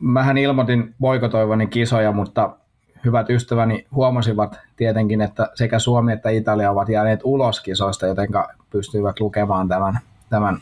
[0.00, 2.56] Mähän ilmoitin boikotoivani kisoja, mutta
[3.04, 8.28] hyvät ystäväni huomasivat tietenkin, että sekä Suomi että Italia ovat jääneet ulos kisoista, joten
[8.70, 9.98] pystyivät lukemaan tämän,
[10.30, 10.58] tämän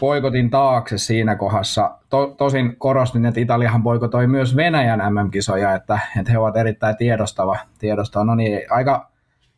[0.00, 1.98] poikotin taakse siinä kohdassa.
[2.10, 7.58] To, tosin korostin, että Italiahan poikotoi myös Venäjän MM-kisoja, että, että he ovat erittäin tiedostava.
[7.78, 8.24] tiedostava.
[8.24, 9.10] No niin, aika,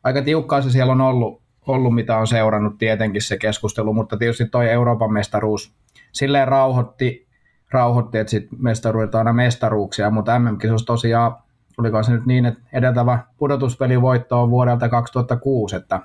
[0.04, 4.48] aika tiukkaa se siellä on ollut, ollut, mitä on seurannut tietenkin se keskustelu, mutta tietysti
[4.48, 5.74] toi Euroopan mestaruus
[6.12, 7.26] silleen rauhoitti,
[7.70, 11.36] rauhoitti että sitten mestaruudet aina mestaruuksia, mutta MM-kisossa tosiaan
[11.78, 16.00] oliko se nyt niin, että edeltävä pudotuspelivoitto on vuodelta 2006, että,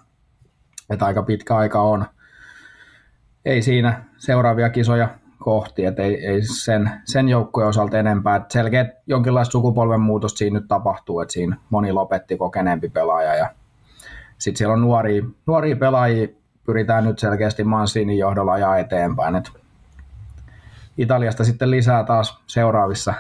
[0.90, 2.06] että aika pitkä aika on.
[3.46, 5.10] Ei siinä seuraavia kisoja
[5.40, 8.36] kohti, että ei, ei sen, sen joukkueen osalta enempää.
[8.36, 13.50] Että selkeä jonkinlaista sukupolven muutosta siinä nyt tapahtuu, että siinä moni lopetti kokeneempi pelaaja ja
[14.38, 16.28] sitten siellä on nuoria, nuoria pelaajia,
[16.66, 19.36] pyritään nyt selkeästi Mansinin johdolla ajaa eteenpäin.
[19.36, 19.52] Et
[20.98, 23.14] Italiasta sitten lisää taas seuraavissa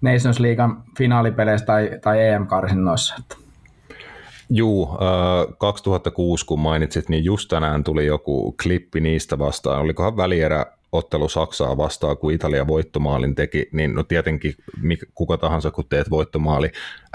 [0.00, 3.14] Nations Leaguean finaalipeleissä tai, tai EM-karsinnoissa.
[4.50, 9.80] Juu, äh, 2006 kun mainitsit, niin just tänään tuli joku klippi niistä vastaan.
[9.80, 14.54] Olikohan välierä ottelu Saksaa vastaan, kun Italia voittomaalin teki, niin no tietenkin
[15.14, 16.72] kuka tahansa, kun teet voittomaali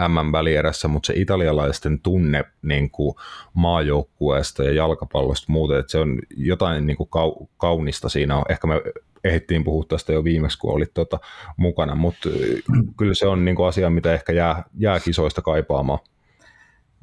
[0.07, 3.15] M-välierässä, mutta se italialaisten tunne niin kuin
[3.53, 8.43] maajoukkueesta ja jalkapallosta muuten, että se on jotain niin kuin kau- kaunista siinä on.
[8.49, 8.81] Ehkä me
[9.25, 11.19] ehdittiin puhua tästä jo viimeksi, kun olit tuota
[11.57, 12.29] mukana, mutta
[12.97, 15.99] kyllä se on niin kuin asia, mitä ehkä jää, jää kisoista kaipaamaan.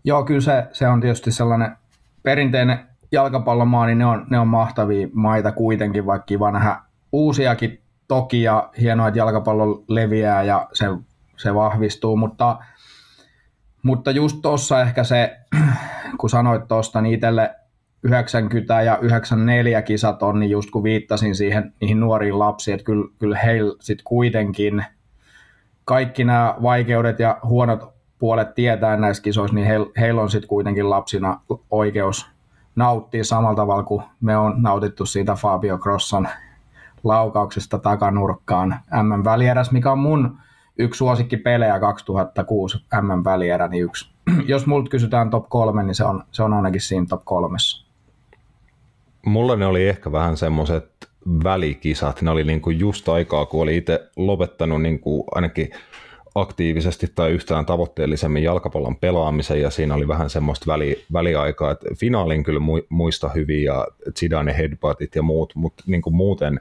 [0.05, 1.77] Joo, kyllä se, se on tietysti sellainen
[2.23, 2.79] perinteinen
[3.13, 6.81] jalkapallomaa, niin ne on, ne on mahtavia maita kuitenkin, vaikka kiva nähdä
[7.13, 10.87] uusiakin toki ja hienoa, että jalkapallo leviää ja se,
[11.37, 12.59] se vahvistuu, mutta,
[13.83, 15.37] mutta just tuossa ehkä se,
[16.21, 17.55] kun sanoit tuosta, niin itselle
[18.03, 23.09] 90 ja 94 kisat on, niin just kun viittasin siihen niihin nuoriin lapsiin, että kyllä,
[23.19, 24.85] kyllä heillä sitten kuitenkin
[25.85, 30.91] kaikki nämä vaikeudet ja huonot puolet tietää näissä kisoissa, niin heillä heil on sitten kuitenkin
[30.91, 31.41] lapsina
[31.71, 32.31] oikeus
[32.77, 36.29] nauttia samalla tavalla kuin me on nautittu siitä Fabio Crosson
[37.05, 40.39] laukauksesta takanurkkaan M-välieräs, mikä on mun
[40.79, 44.13] yksi suosikki pelejä 2006 M-välierä, niin yksi.
[44.47, 47.82] Jos multa kysytään top kolme, niin se on, se on ainakin siinä top kolmessa.
[49.27, 50.89] Mulla ne oli ehkä vähän semmoiset
[51.45, 52.23] välikisat.
[52.23, 55.71] Ne oli niinku just aikaa, kun oli itse lopettanut niinku ainakin
[56.35, 62.45] aktiivisesti tai yhtään tavoitteellisemmin jalkapallon pelaamisen ja siinä oli vähän semmoista väli, väliaikaa, että finaalin
[62.45, 63.87] kyllä muista hyvin ja
[64.19, 66.61] Zidane headbuttit ja muut, mutta niin kuin muuten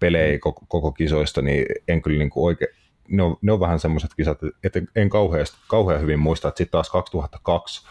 [0.00, 2.70] pelejä koko, koko kisoista, niin en kyllä niin kuin oikein,
[3.08, 6.72] ne on, ne on vähän semmoiset kisat, että en kauheasti, kauhean hyvin muista, että sitten
[6.72, 7.86] taas 2002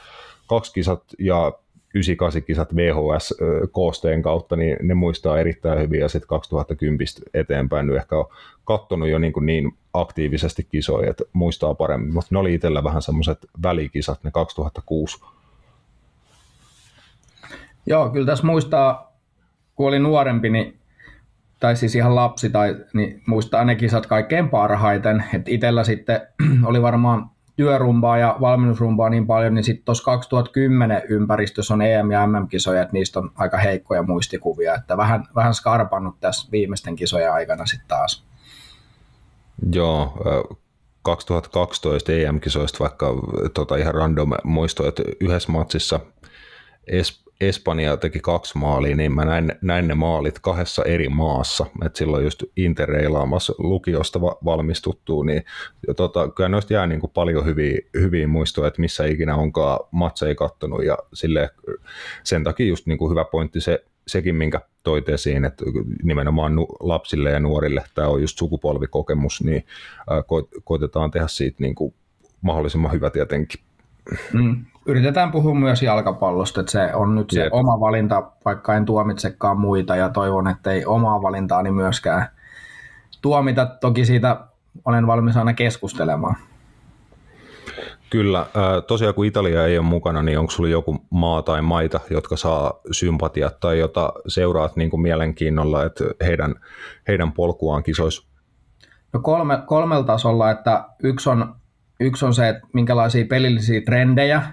[0.48, 1.54] kaksi kisat ja
[1.94, 8.18] 98 kisat VHS-koosteen kautta, niin ne muistaa erittäin hyvin ja sitten 2010 eteenpäin nyt ehkä
[8.18, 8.26] on
[8.66, 13.38] kattonut jo niin, niin aktiivisesti kisoja, että muistaa paremmin, mutta ne oli itsellä vähän semmoiset
[13.64, 15.22] välikisat, ne 2006.
[17.86, 19.14] Joo, kyllä tässä muistaa,
[19.76, 20.78] kun oli nuorempi, niin,
[21.60, 25.24] tai siis ihan lapsi, tai, niin muistaa ne kisat kaikkein parhaiten.
[25.34, 26.22] että itsellä sitten
[26.70, 32.28] oli varmaan työrumbaa ja valmennusrumbaa niin paljon, niin sitten tuossa 2010 ympäristössä on EM- ja
[32.28, 37.66] MM-kisoja, että niistä on aika heikkoja muistikuvia, että vähän, vähän skarpannut tässä viimeisten kisojen aikana
[37.66, 38.26] sitten taas.
[39.74, 40.18] Joo,
[41.02, 43.14] 2012 EM-kisoista vaikka
[43.54, 46.00] tota ihan random muisto, että yhdessä matsissa
[47.42, 51.66] Espanja teki kaksi maalia, niin mä näin, näin ne maalit kahdessa eri maassa.
[51.86, 55.44] Et silloin just interreilaamassa lukiosta va- valmistuttuu, niin
[55.96, 60.36] tota, kyllä noista jää niin kuin paljon hyviä, hyviä muistoja, että missä ikinä onkaan matseja
[60.36, 61.50] kattonut ja sille,
[62.24, 65.66] sen takia just niin kuin hyvä pointti se, sekin, minkä toit esiin, että
[66.04, 69.66] nimenomaan lapsille ja nuorille tämä on just sukupolvikokemus, niin
[70.10, 71.94] ko- koitetaan tehdä siitä niin kuin
[72.42, 73.62] mahdollisimman hyvä tietenkin.
[74.34, 74.66] Mm.
[74.86, 77.54] Yritetään puhua myös jalkapallosta, että se on nyt se Jep.
[77.54, 82.28] oma valinta, vaikka en tuomitsekaan muita ja toivon, että ei omaa valintaani myöskään
[83.22, 83.66] tuomita.
[83.66, 84.38] Toki siitä
[84.86, 86.36] olen valmis aina keskustelemaan.
[88.10, 88.46] Kyllä.
[88.88, 92.74] Tosiaan kun Italia ei ole mukana, niin onko sinulla joku maa tai maita, jotka saa
[92.92, 96.56] sympatiat tai jota seuraat niin kuin mielenkiinnolla, että heidän,
[97.08, 98.28] heidän polkuaan kisoissa?
[99.14, 101.56] No kolme, kolmella tasolla, että yksi on,
[102.00, 104.44] yksi on se, että minkälaisia pelillisiä trendejä,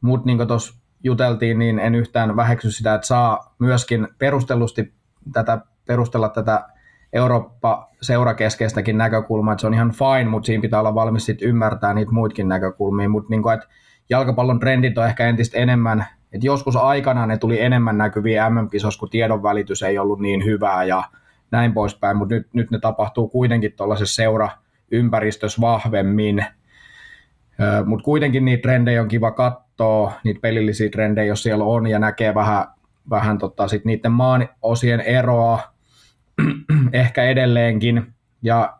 [0.00, 0.74] mutta niin kuin tuossa
[1.04, 4.92] juteltiin, niin en yhtään väheksy sitä, että saa myöskin perustellusti
[5.32, 6.68] tätä, perustella tätä
[7.12, 12.12] Eurooppa-seurakeskeistäkin näkökulmaa, että se on ihan fine, mutta siinä pitää olla valmis sit ymmärtää niitä
[12.12, 13.42] muitakin näkökulmia, mutta niin
[14.10, 19.10] jalkapallon trendit on ehkä entistä enemmän, että joskus aikana ne tuli enemmän näkyviä MM-kisoissa, kun
[19.10, 21.02] tiedonvälitys ei ollut niin hyvää ja
[21.50, 26.46] näin poispäin, mutta nyt, nyt ne tapahtuu kuitenkin tuollaisessa seuraympäristössä vahvemmin,
[27.84, 29.67] mutta kuitenkin niitä trendejä on kiva katsoa,
[30.24, 32.64] niitä pelillisiä trendejä, jos siellä on, ja näkee vähän,
[33.10, 35.60] vähän tota, sit niiden maan osien eroa,
[36.92, 38.14] ehkä edelleenkin.
[38.42, 38.78] Ja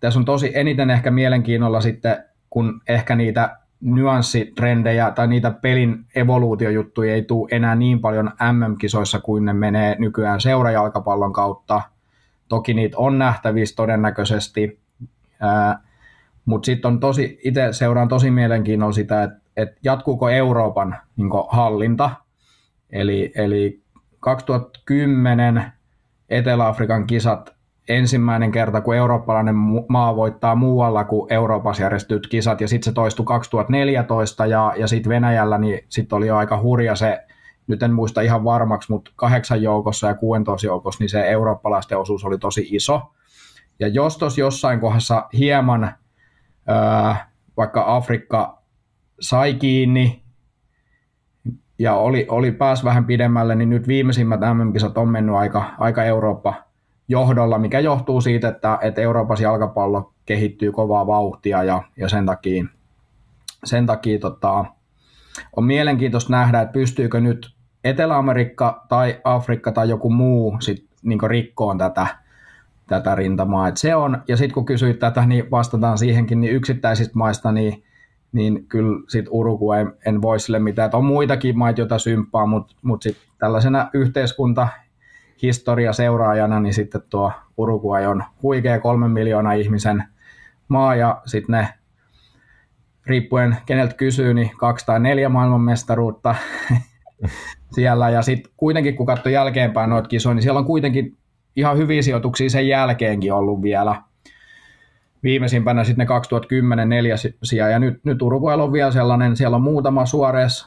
[0.00, 7.14] tässä on tosi eniten ehkä mielenkiinnolla sitten, kun ehkä niitä nyanssitrendejä tai niitä pelin evoluutiojuttuja
[7.14, 11.82] ei tule enää niin paljon MM-kisoissa kuin ne menee nykyään seurajalkapallon kautta.
[12.48, 14.80] Toki niitä on nähtävissä todennäköisesti,
[16.44, 22.10] mutta sitten on tosi, itse seuraan tosi mielenkiinnolla sitä, että et jatkuuko Euroopan niin hallinta.
[22.90, 23.82] Eli, eli
[24.20, 25.72] 2010
[26.28, 27.54] Etelä-Afrikan kisat
[27.88, 29.54] ensimmäinen kerta, kun eurooppalainen
[29.88, 35.10] maa voittaa muualla kuin Euroopassa järjestetyt kisat, ja sitten se toistui 2014, ja, ja sitten
[35.10, 37.24] Venäjällä niin sit oli jo aika hurja se,
[37.66, 42.24] nyt en muista ihan varmaksi, mutta kahdeksan joukossa ja kuuentoista joukossa, niin se eurooppalaisten osuus
[42.24, 43.02] oli tosi iso.
[43.80, 45.94] Ja jos tuossa jossain kohdassa hieman
[47.56, 48.61] vaikka Afrikka
[49.22, 50.22] sai kiinni
[51.78, 56.54] ja oli, oli pääs vähän pidemmälle, niin nyt viimeisimmät MM-kisat on mennyt aika, aika Eurooppa
[57.08, 62.64] johdolla, mikä johtuu siitä, että, että Euroopassa jalkapallo kehittyy kovaa vauhtia ja, ja sen takia,
[63.64, 64.64] sen takia tota,
[65.56, 67.54] on mielenkiintoista nähdä, että pystyykö nyt
[67.84, 72.06] Etelä-Amerikka tai Afrikka tai joku muu sit, niin rikkoon tätä,
[72.88, 73.68] tätä rintamaa.
[73.68, 77.84] Et se on, ja sitten kun kysyit tätä, niin vastataan siihenkin, niin yksittäisistä maista, niin,
[78.32, 80.86] niin kyllä sit Uruguay en voi sille mitään.
[80.86, 84.68] Et on muitakin maita, joita symppaa, mutta mut sitten tällaisena yhteiskunta
[85.42, 90.04] historia seuraajana, niin sitten tuo Uruguay on huikea kolmen miljoonaa ihmisen
[90.68, 91.68] maa, ja sitten ne
[93.06, 96.34] riippuen keneltä kysyy, niin kaksi tai neljä maailmanmestaruutta
[97.74, 101.16] siellä, ja sitten kuitenkin kun katsoo jälkeenpäin noita kisoja, niin siellä on kuitenkin
[101.56, 104.02] ihan hyviä sijoituksia sen jälkeenkin ollut vielä.
[105.22, 109.62] Viimeisimpänä sitten ne 2010 neljä sijaa, ja nyt, nyt Uruguay on vielä sellainen, siellä on
[109.62, 110.66] muutama Suores,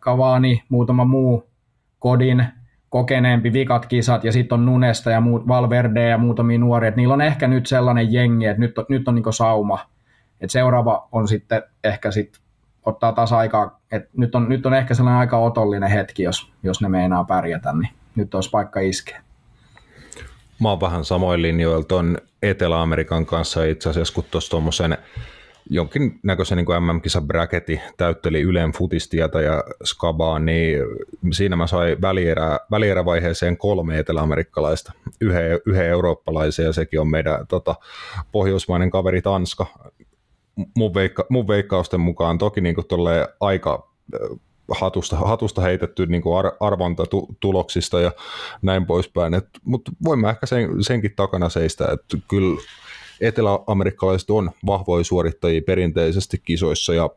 [0.00, 1.50] Cavani, muutama muu
[1.98, 2.44] Kodin,
[2.88, 7.14] kokeneempi vikat kisat, ja sitten on Nunesta ja muut, Valverde ja muutamia nuoria, että niillä
[7.14, 9.78] on ehkä nyt sellainen jengi, että nyt, nyt on niin sauma.
[10.40, 12.42] Et seuraava on sitten ehkä sitten
[12.86, 16.80] ottaa taas aikaa, että nyt on, nyt on ehkä sellainen aika otollinen hetki, jos, jos
[16.80, 19.22] ne meinaa pärjätä, niin nyt olisi paikka iskeä.
[20.62, 24.98] Mä oon vähän samoin linjoilla tuon Etelä-Amerikan kanssa itse asiassa, kun tuossa tuommoisen
[25.70, 30.78] jonkinnäköisen niin MM-kisa bracketti täytteli Ylen futistietä ja skabaa, niin
[31.32, 37.74] siinä mä sain välierä, välierävaiheeseen kolme eteläamerikkalaista, yhden, yhden eurooppalaisen ja sekin on meidän tota,
[38.32, 39.66] pohjoismainen kaveri Tanska.
[40.76, 42.76] Mun, veikka, mun veikkausten mukaan toki niin
[43.40, 43.92] aika
[44.80, 48.12] hatusta, hatusta heitetty niin kuin ar, arvontatuloksista ja
[48.62, 49.32] näin poispäin.
[49.64, 52.60] Mutta voimme ehkä sen, senkin takana seistä, että kyllä
[53.20, 57.10] eteläamerikkalaiset on vahvoja suorittajia perinteisesti kisoissa ja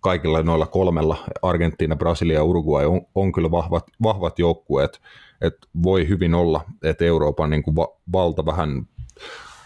[0.00, 5.00] kaikilla noilla kolmella, Argentiina, Brasilia ja Uruguay, on, on kyllä vahvat, vahvat joukkueet.
[5.40, 8.88] että voi hyvin olla, että Euroopan niin kuin va, valta vähän,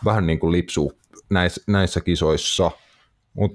[0.04, 0.92] vähän niin kuin lipsuu
[1.30, 2.70] näissä, näissä kisoissa–
[3.34, 3.52] Mut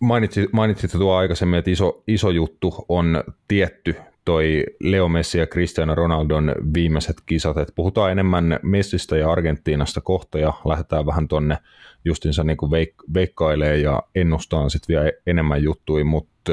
[0.00, 5.94] mainitsit, mainitsit tuo aikaisemmin, että iso, iso juttu on tietty toi Leo Messi ja Cristiano
[5.94, 7.56] Ronaldon viimeiset kisat.
[7.56, 11.58] Et puhutaan enemmän Messistä ja Argentiinasta kohta ja lähdetään vähän tonne
[12.04, 16.52] justinsa niin kuin veik- veikkailee ja ennustaa sitten vielä enemmän juttuja, mutta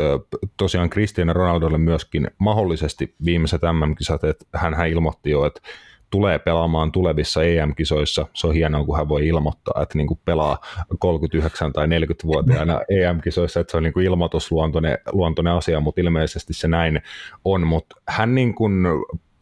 [0.58, 5.62] tosiaan Cristiano Ronaldolle myöskin mahdollisesti viimeiset MM-kisat, että hän ilmoitti jo, että
[6.10, 8.28] tulee pelaamaan tulevissa EM-kisoissa.
[8.34, 10.58] Se on hienoa, kun hän voi ilmoittaa, että niin kuin pelaa
[11.00, 16.68] 39 tai 40-vuotiaana EM-kisoissa, että se on niin kuin ilmoitusluontoinen luontoinen asia, mutta ilmeisesti se
[16.68, 17.02] näin
[17.46, 17.68] on.
[17.68, 18.86] Mutta hän niin kuin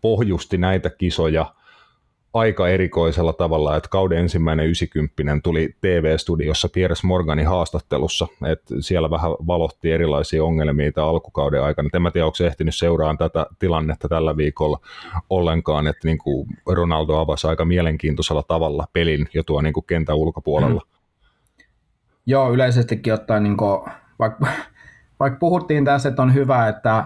[0.01, 1.45] pohjusti näitä kisoja–
[2.35, 9.31] aika erikoisella tavalla, että kauden ensimmäinen 90 tuli TV-studiossa Piers Morganin haastattelussa, että siellä vähän
[9.31, 11.89] valotti erilaisia ongelmia tämän alkukauden aikana.
[11.93, 14.79] En mä tiedä, onko se ehtinyt seuraamaan tätä tilannetta tällä viikolla
[15.29, 20.15] ollenkaan, että niin kuin Ronaldo avasi aika mielenkiintoisella tavalla pelin jo tuo niin kuin kentän
[20.15, 20.81] ulkopuolella.
[20.81, 21.65] Mm.
[22.25, 23.81] Joo, yleisestikin ottaen, niin kuin,
[24.19, 24.47] vaikka,
[25.19, 27.05] vaikka puhuttiin tässä, että on hyvä, että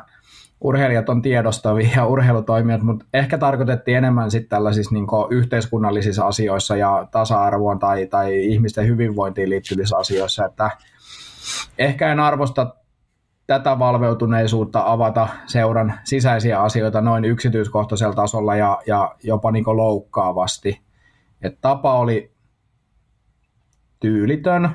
[0.62, 7.08] urheilijat on tiedostavia ja urheilutoimijat, mutta ehkä tarkoitettiin enemmän sitten tällaisissa niin yhteiskunnallisissa asioissa ja
[7.12, 10.72] tasa-arvoon tai, tai ihmisten hyvinvointiin liittyvissä asioissa, että
[11.78, 12.76] ehkä en arvosta
[13.48, 20.82] tätä valveutuneisuutta avata seuran sisäisiä asioita noin yksityiskohtaisella tasolla ja, ja jopa niin loukkaavasti.
[21.42, 22.32] Et tapa oli
[24.00, 24.70] tyylitön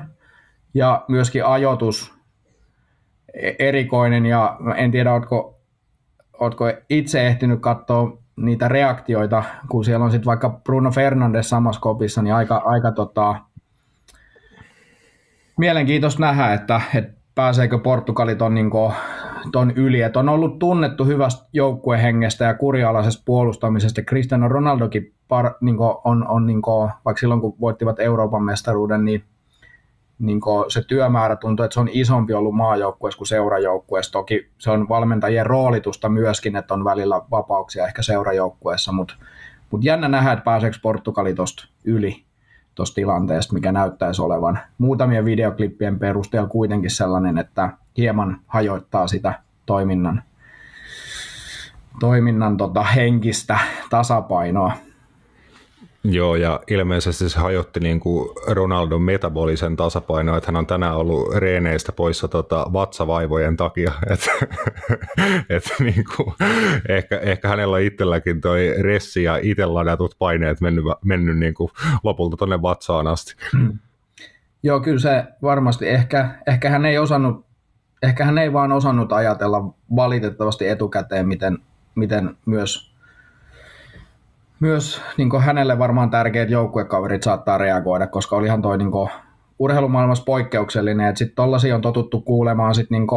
[0.73, 2.13] ja myöskin ajoitus
[3.33, 5.54] e-, erikoinen ja en tiedä, oletko
[6.39, 12.21] ootko itse ehtinyt katsoa niitä reaktioita, kun siellä on sitten vaikka Bruno Fernandes samassa kopissa,
[12.21, 13.35] niin aika, aika tota,
[15.57, 18.93] mielenkiintoista nähdä, että, että pääseekö Portugali ton, niin kuin,
[19.51, 20.01] ton yli.
[20.01, 24.01] Et on ollut tunnettu hyvästä joukkuehengestä ja kurialaisesta puolustamisesta.
[24.01, 29.05] Cristiano Ronaldokin par, niin kuin, on, on niin kuin, vaikka silloin kun voittivat Euroopan mestaruuden,
[29.05, 29.23] niin
[30.19, 34.11] niin se työmäärä tuntuu, että se on isompi ollut maajoukkueessa kuin seurajoukkueessa.
[34.11, 39.15] Toki se on valmentajien roolitusta myöskin, että on välillä vapauksia ehkä seurajoukkueessa, mutta
[39.71, 42.25] mut jännä nähdä, että pääseekö Portugali tuosta yli
[42.75, 50.23] tuosta tilanteesta, mikä näyttäisi olevan muutamien videoklippien perusteella kuitenkin sellainen, että hieman hajoittaa sitä toiminnan,
[51.99, 53.59] toiminnan tota henkistä
[53.89, 54.71] tasapainoa.
[56.09, 61.35] Joo, ja ilmeisesti se hajotti niin kuin Ronaldon metabolisen tasapaino, että hän on tänään ollut
[61.35, 64.31] reeneistä poissa tota, vatsavaivojen takia, että
[65.49, 66.33] et, niin kuin,
[66.89, 71.71] ehkä, ehkä hänellä itselläkin toi ressi ja itse ladatut paineet mennyt, mennyt niin kuin
[72.03, 73.35] lopulta tuonne vatsaan asti.
[73.57, 73.79] Hmm.
[74.63, 77.45] Joo, kyllä se varmasti, ehkä, ehkä hän ei osannut,
[78.03, 81.57] ehkä hän ei vaan osannut ajatella valitettavasti etukäteen, miten,
[81.95, 82.94] miten myös
[84.59, 88.91] myös niin hänelle varmaan tärkeät joukkuekaverit saattaa reagoida, koska olihan toi niin
[89.59, 93.07] urheilumaailmassa poikkeuksellinen, että sitten tollasia on totuttu kuulemaan sit niin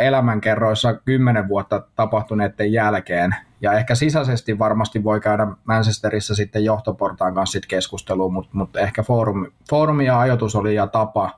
[0.00, 3.34] elämänkerroissa kymmenen vuotta tapahtuneiden jälkeen.
[3.60, 9.02] Ja ehkä sisäisesti varmasti voi käydä Manchesterissa sitten johtoportaan kanssa sit keskustelua, mutta mut ehkä
[9.02, 11.30] foorumi, foorumi ja ajoitus oli ja tapa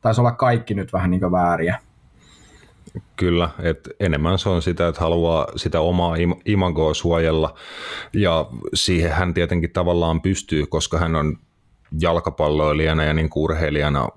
[0.00, 1.78] taisi olla kaikki nyt vähän niin vääriä.
[3.16, 6.14] Kyllä, että enemmän se on sitä, että haluaa sitä omaa
[6.44, 7.54] imagoa suojella.
[8.12, 11.38] Ja siihen hän tietenkin tavallaan pystyy, koska hän on
[12.00, 14.08] jalkapalloilijana ja niin urheilijana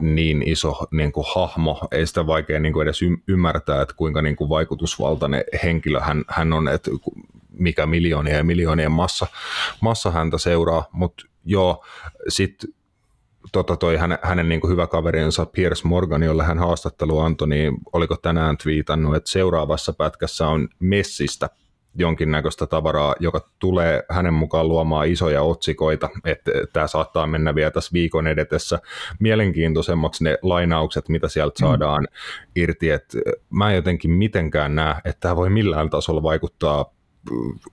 [0.00, 4.36] niin iso niin kuin hahmo, ei sitä vaikea niin kuin edes ymmärtää, että kuinka niin
[4.36, 6.90] kuin vaikutusvaltainen henkilö hän, hän on, että
[7.50, 9.26] mikä miljoonia ja miljoonien massa,
[9.80, 11.84] massa häntä seuraa, mutta joo,
[12.28, 12.70] sitten
[13.52, 17.74] tota toi hänen, hänen niin kuin hyvä kaverinsa Piers Morgan, jolle hän haastattelu antoi, niin
[17.92, 21.50] oliko tänään twiitannut, että seuraavassa pätkässä on Messistä
[21.94, 27.92] jonkinnäköistä tavaraa, joka tulee hänen mukaan luomaan isoja otsikoita, että tämä saattaa mennä vielä tässä
[27.92, 28.78] viikon edetessä
[29.20, 31.66] mielenkiintoisemmaksi ne lainaukset, mitä sieltä mm.
[31.66, 32.08] saadaan
[32.56, 33.18] irti, että
[33.50, 36.99] mä en jotenkin mitenkään näe, että tämä voi millään tasolla vaikuttaa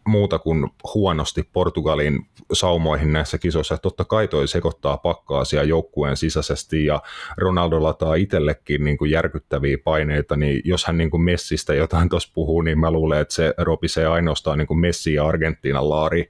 [0.05, 3.77] muuta kuin huonosti Portugalin saumoihin näissä kisoissa.
[3.77, 7.01] Totta kai toi sekoittaa pakkaasia joukkueen sisäisesti ja
[7.37, 12.31] Ronaldo lataa itsellekin niin kuin järkyttäviä paineita, niin jos hän niin kuin Messistä jotain tuossa
[12.33, 16.29] puhuu, niin mä luulen, että se ropisee ainoastaan niin kuin Messi ja Argentiinan laari.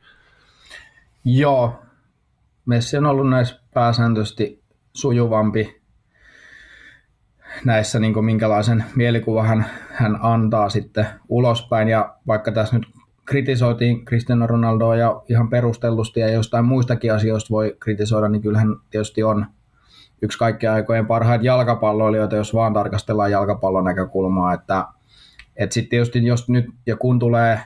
[1.26, 1.80] Joo,
[2.66, 4.62] Messi on ollut näissä pääsääntöisesti
[4.94, 5.82] sujuvampi
[7.66, 11.88] näissä, niin minkälaisen mielikuvan hän, hän antaa sitten ulospäin.
[11.88, 12.88] Ja vaikka tässä nyt
[13.28, 19.24] kritisoitiin Cristiano Ronaldoa ja ihan perustellusti ja jostain muistakin asioista voi kritisoida, niin kyllähän tietysti
[19.24, 19.46] on
[20.22, 24.86] yksi kaikkien aikojen parhaita jalkapalloilijoita, jos vaan tarkastellaan jalkapallon näkökulmaa, että,
[25.56, 27.60] että sitten tietysti jos nyt ja kun tulee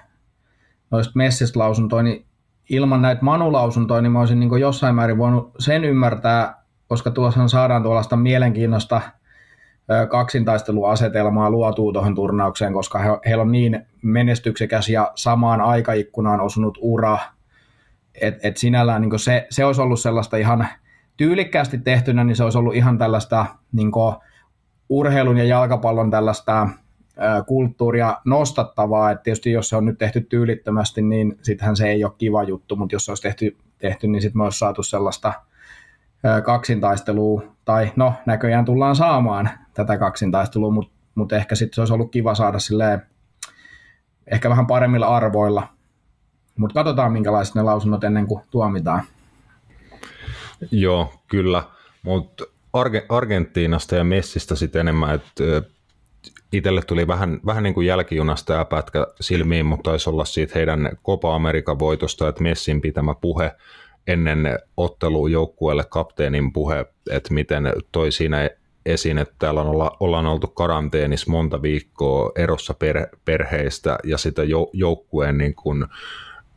[0.91, 2.25] noista Messistä lausuntoja, niin
[2.69, 7.83] ilman näitä Manu-lausuntoja, niin mä olisin niin jossain määrin voinut sen ymmärtää koska tuossa saadaan
[7.83, 9.01] tuollaista mielenkiinnosta
[10.09, 17.17] kaksintaisteluasetelmaa luotuu tuohon turnaukseen, koska he, heillä on niin menestyksekäs ja samaan aikaikkunaan osunut ura,
[18.21, 20.67] että et sinällään niin se, se olisi ollut sellaista ihan
[21.17, 23.91] tyylikkäästi tehtynä, niin se olisi ollut ihan tällaista niin
[24.89, 26.69] urheilun ja jalkapallon tällaista
[27.47, 32.13] kulttuuria nostattavaa, että tietysti jos se on nyt tehty tyylittömästi, niin sittenhän se ei ole
[32.17, 35.33] kiva juttu, mutta jos se olisi tehty, tehty niin sitten me olisi saatu sellaista
[36.45, 42.11] kaksintaistelua, tai no näköjään tullaan saamaan tätä kaksintaistelua, mutta mut ehkä sitten se olisi ollut
[42.11, 43.01] kiva saada silleen,
[44.27, 45.67] ehkä vähän paremmilla arvoilla,
[46.57, 49.03] mutta katsotaan minkälaiset ne lausunnot ennen kuin tuomitaan.
[50.71, 51.63] Joo, kyllä,
[52.03, 52.43] mutta
[52.77, 55.43] Arge- Argentiinasta ja Messistä sitten enemmän, että
[56.51, 60.89] itselle tuli vähän, vähän niin kuin jälkijunasta ja pätkä silmiin, mutta taisi olla siitä heidän
[61.05, 63.51] Copa Amerikan voitosta, että Messin pitämä puhe
[64.07, 68.49] ennen ottelua joukkueelle kapteenin puhe, että miten toi siinä
[68.85, 74.41] esiin, että täällä on olla, ollaan oltu karanteenissa monta viikkoa erossa per, perheistä ja sitä
[74.73, 75.85] joukkueen niin kuin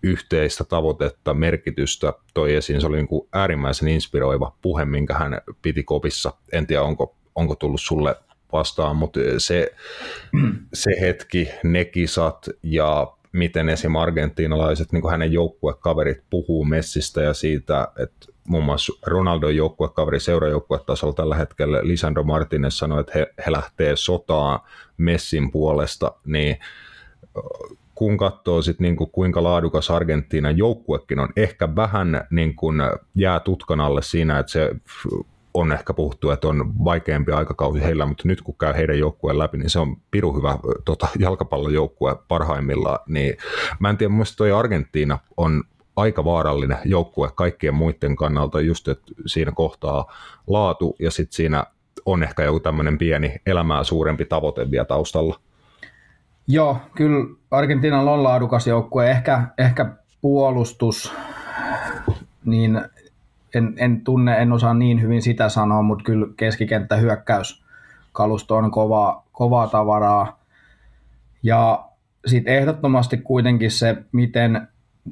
[0.02, 2.80] yhteistä tavoitetta, merkitystä toi esiin.
[2.80, 6.32] Se oli niin kuin äärimmäisen inspiroiva puhe, minkä hän piti kopissa.
[6.52, 8.16] En tiedä, onko, onko tullut sulle
[8.52, 9.72] vastaan, mutta se,
[10.74, 13.96] se hetki, ne kisat ja miten esim.
[13.96, 21.14] argentiinalaiset, niin kuin hänen joukkuekaverit puhuu Messistä ja siitä, että muun muassa Ronaldon joukkuekaveri seurajoukkuetasolla
[21.14, 24.60] tällä hetkellä Lisandro Martinez sanoi, että he, he lähtee sotaan
[24.96, 26.56] Messin puolesta, niin
[27.94, 32.76] kun katsoo sit niinku, kuinka laadukas Argentiinan joukkuekin on, ehkä vähän niin kuin
[33.14, 34.70] jää tutkan alle siinä, että se
[35.54, 39.58] on ehkä puhuttu, että on vaikeampi aikakausi heillä, mutta nyt kun käy heidän joukkueen läpi,
[39.58, 42.98] niin se on piru hyvä tota, jalkapallojoukkue parhaimmillaan.
[43.08, 43.36] Niin,
[43.78, 45.64] mä en tiedä, mun toi Argentiina on
[45.96, 50.12] aika vaarallinen joukkue kaikkien muiden kannalta, just että siinä kohtaa
[50.46, 51.64] laatu ja sitten siinä
[52.06, 55.40] on ehkä joku tämmöinen pieni elämää suurempi tavoite vielä taustalla.
[56.48, 59.86] Joo, kyllä Argentiinalla on laadukas joukkue, ehkä, ehkä
[60.20, 61.14] puolustus,
[62.44, 62.80] niin
[63.54, 67.64] en, en tunne, en osaa niin hyvin sitä sanoa, mutta kyllä keskikenttä hyökkäys
[68.14, 70.38] kalusto on kovaa, kovaa tavaraa.
[71.42, 71.84] Ja
[72.26, 74.68] sitten ehdottomasti kuitenkin se, miten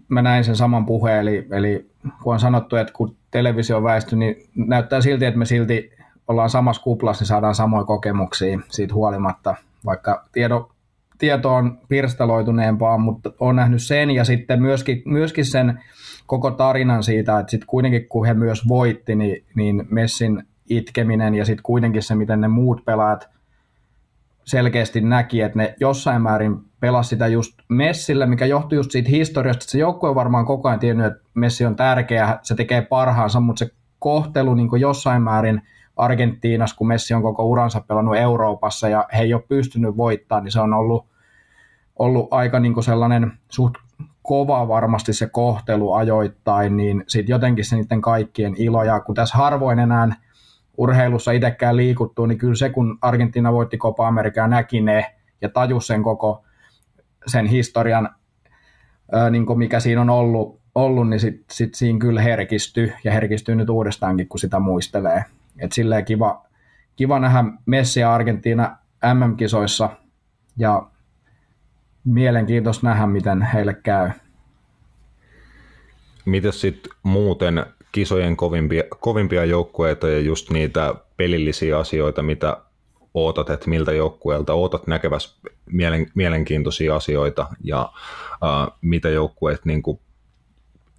[0.08, 1.90] mä näin sen saman puheen, eli, eli
[2.22, 5.90] kun on sanottu, että kun televisio on väisty, niin näyttää silti, että me silti
[6.28, 10.70] ollaan samassa kuplassa, niin saadaan samoja kokemuksia siitä huolimatta, vaikka tiedo,
[11.18, 15.80] tieto on pirstaloituneempaa, mutta on nähnyt sen ja sitten myöskin, myöskin sen
[16.26, 21.44] koko tarinan siitä, että sitten kuitenkin kun he myös voitti, niin, niin Messin itkeminen ja
[21.44, 23.28] sitten kuitenkin se, miten ne muut pelaajat
[24.44, 29.64] selkeästi näki, että ne jossain määrin pelasi sitä just Messille, mikä johtui just siitä historiasta,
[29.64, 33.40] että se joukkue on varmaan koko ajan tiennyt, että Messi on tärkeä, se tekee parhaansa,
[33.40, 35.62] mutta se kohtelu niin jossain määrin
[35.96, 40.52] Argentiinassa, kun Messi on koko uransa pelannut Euroopassa ja he ei ole pystynyt voittamaan, niin
[40.52, 41.06] se on ollut,
[41.98, 43.74] ollut aika niin sellainen suht
[44.22, 49.38] kova varmasti se kohtelu ajoittain, niin sitten jotenkin se niiden kaikkien ilo, ja kun tässä
[49.38, 50.08] harvoin enää
[50.76, 55.86] urheilussa itsekään liikuttuu, niin kyllä se, kun Argentiina voitti Copa Amerikaa, näki ne ja tajusi
[55.86, 56.44] sen koko
[57.26, 58.08] sen historian,
[59.12, 63.54] ää, niin mikä siinä on ollut, ollut niin sitten sit siinä kyllä herkistyy, ja herkistyy
[63.54, 65.24] nyt uudestaankin, kun sitä muistelee.
[65.58, 66.46] Et silleen kiva,
[66.96, 68.76] kiva nähdä Messi ja Argentiina
[69.14, 69.90] MM-kisoissa,
[70.56, 70.86] ja
[72.04, 74.10] mielenkiintoista nähdä, miten heille käy.
[76.24, 82.56] Miten sitten muuten kisojen kovimpia, kovimpia joukkueita ja just niitä pelillisiä asioita, mitä
[83.14, 87.92] ootat, että miltä joukkueelta ootat näkeväs mielen, mielenkiintoisia asioita ja
[88.32, 89.82] uh, mitä joukkueet niin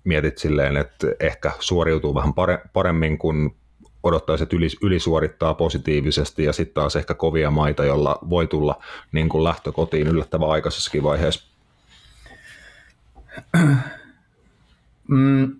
[0.03, 3.55] mietit silleen, että ehkä suoriutuu vähän pare, paremmin kuin
[4.03, 9.43] odottaisi, että ylisuorittaa positiivisesti ja sitten taas ehkä kovia maita, jolla voi tulla niin kuin
[9.43, 11.53] lähtökotiin yllättävän aikaisessakin vaiheessa?
[15.07, 15.55] Mm,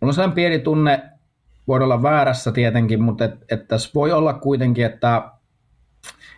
[0.00, 1.02] mulla on sellainen pieni tunne,
[1.68, 5.30] voi olla väärässä tietenkin, mutta et, et tässä voi olla kuitenkin, että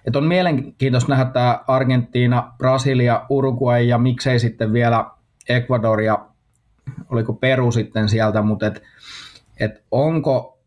[0.06, 5.10] et on mielenkiintoista nähdä tämä Argentiina, Brasilia, Uruguay ja miksei sitten vielä
[5.48, 6.26] Ecuador ja
[7.10, 8.82] oliko Peru sitten sieltä, mutta et,
[9.60, 10.58] et onko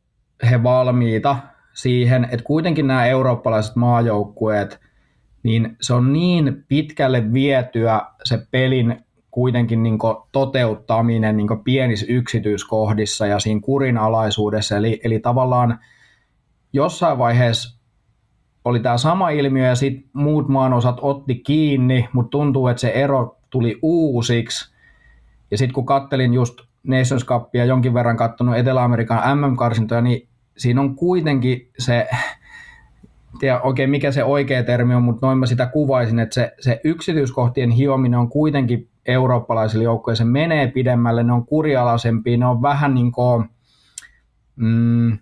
[0.51, 1.37] he valmiita
[1.73, 4.79] siihen, että kuitenkin nämä eurooppalaiset maajoukkueet,
[5.43, 9.97] niin se on niin pitkälle vietyä se pelin kuitenkin niin
[10.31, 14.77] toteuttaminen niin pienissä yksityiskohdissa ja siinä kurinalaisuudessa.
[14.77, 15.79] Eli, eli tavallaan
[16.73, 17.78] jossain vaiheessa
[18.69, 23.37] oli tämä sama ilmiö ja sitten muut maanosat otti kiinni, mutta tuntuu, että se ero
[23.49, 24.73] tuli uusiksi.
[25.51, 30.95] Ja sitten kun kattelin just Nations Cupia jonkin verran katsonut Etelä-Amerikan MM-karsintoja, niin siinä on
[30.95, 32.07] kuitenkin se,
[33.39, 36.81] tiedä oikein mikä se oikea termi on, mutta noin mä sitä kuvaisin, että se, se
[36.83, 42.95] yksityiskohtien hiominen on kuitenkin eurooppalaisille joukkoille, se menee pidemmälle, ne on kurialaisempia, ne on vähän
[42.95, 43.49] niin kuin,
[44.55, 45.13] mm,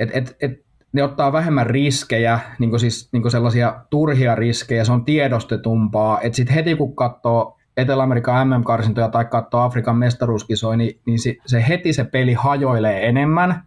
[0.00, 0.63] et, et, et,
[0.94, 6.20] ne ottaa vähemmän riskejä, niin kuin siis niin kuin sellaisia turhia riskejä, se on tiedostetumpaa,
[6.20, 11.64] että sitten heti kun katsoo Etelä-Amerikan MM-karsintoja tai katsoo Afrikan mestaruuskisoja, niin, niin se, se
[11.68, 13.62] heti se peli hajoilee enemmän,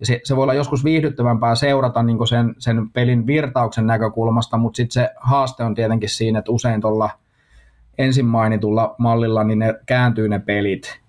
[0.00, 4.76] ja se, se voi olla joskus viihdyttävämpää seurata niin sen, sen pelin virtauksen näkökulmasta, mutta
[4.76, 7.10] sitten se haaste on tietenkin siinä, että usein tuolla
[7.98, 11.00] ensin mainitulla mallilla niin ne kääntyy ne pelit.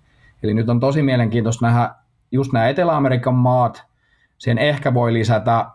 [0.42, 1.94] Eli nyt on tosi mielenkiintoista nähdä
[2.32, 3.84] just nämä Etelä-Amerikan maat,
[4.38, 5.66] sen ehkä voi lisätä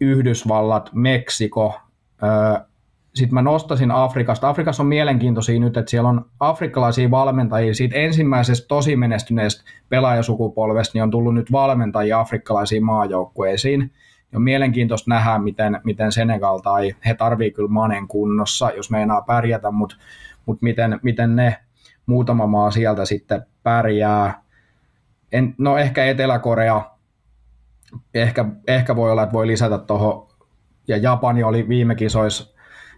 [0.00, 1.80] Yhdysvallat, Meksiko,
[3.14, 4.48] sitten mä nostasin Afrikasta.
[4.48, 7.74] Afrikassa on mielenkiintoisia nyt, että siellä on afrikkalaisia valmentajia.
[7.74, 13.92] Siitä ensimmäisestä tosi menestyneestä pelaajasukupolvesta niin on tullut nyt valmentajia afrikkalaisiin maajoukkueisiin.
[14.34, 19.70] On mielenkiintoista nähdä, miten, miten Senegal tai he tarvii kyllä Manen kunnossa, jos meinaa pärjätä,
[19.70, 19.96] mutta,
[20.46, 21.56] mutta miten, miten ne
[22.06, 24.42] muutama maa sieltä sitten pärjää.
[25.32, 26.95] En, no ehkä Etelä-Korea,
[28.14, 30.28] ehkä, ehkä voi olla, että voi lisätä tuohon,
[30.88, 32.56] ja Japani oli viime kisoissa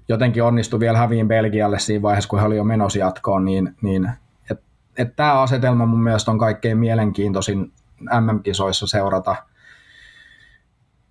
[0.09, 4.11] jotenkin onnistui vielä häviin Belgialle siinä vaiheessa, kun he oli jo menossa jatkoon, niin, niin
[5.17, 9.37] tämä asetelma mun mielestä on kaikkein mielenkiintoisin MM-kisoissa seurata.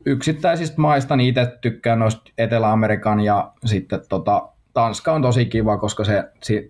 [0.05, 6.03] Yksittäisistä maista niin itse tykkään noista Etelä-Amerikan ja sitten tota, Tanska on tosi kiva, koska
[6.03, 6.23] se,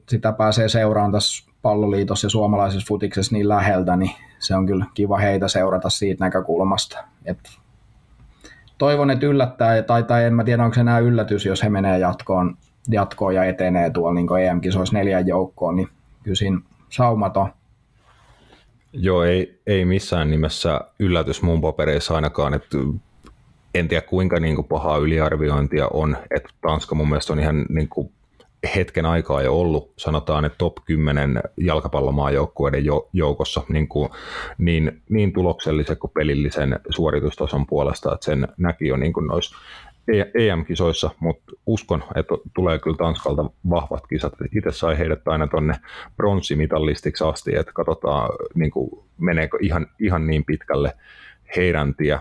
[0.10, 5.18] sitä pääsee seuraamaan tässä palloliitossa ja suomalaisessa futiksessa niin läheltä, niin se on kyllä kiva
[5.18, 6.98] heitä seurata siitä näkökulmasta.
[7.26, 7.40] Et
[8.78, 12.00] toivon, että yllättää, tai, tai en mä tiedä, onko se enää yllätys, jos he menee
[12.00, 12.58] jatkoon,
[12.90, 15.88] jatkoon ja etenee tuolla niin EM-kisoissa neljän joukkoon, niin
[16.24, 16.60] kyllä siinä
[16.90, 17.50] saumaton.
[18.94, 22.78] Joo, ei, ei missään nimessä yllätys mun papereissa ainakaan, että
[23.74, 27.90] en tiedä kuinka niin kuin pahaa yliarviointia on, että Tanska mun mielestä on ihan niin
[27.90, 28.12] kuin
[28.76, 34.10] hetken aikaa jo ollut, sanotaan, että top 10 jalkapallomaajoukkueiden joukossa niin, kuin,
[34.58, 39.58] niin, niin tuloksellisen kuin pelillisen suoritustason puolesta, että sen näki jo niin kuin noissa
[40.34, 44.34] EM-kisoissa, mutta uskon, että tulee kyllä Tanskalta vahvat kisat.
[44.58, 45.74] Itse sai heidät aina tuonne
[46.18, 50.94] pronssimitallistiksi asti, että katsotaan, niin kuin, meneekö ihan, ihan niin pitkälle
[51.56, 52.20] heidän tie.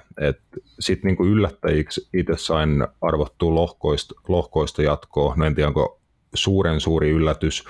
[0.80, 5.34] Sitten niin yllättäjiksi itse sain arvottua lohkoista, lohkoista jatkoa.
[5.36, 6.00] No en tiedä, onko
[6.34, 7.64] suuren suuri yllätys,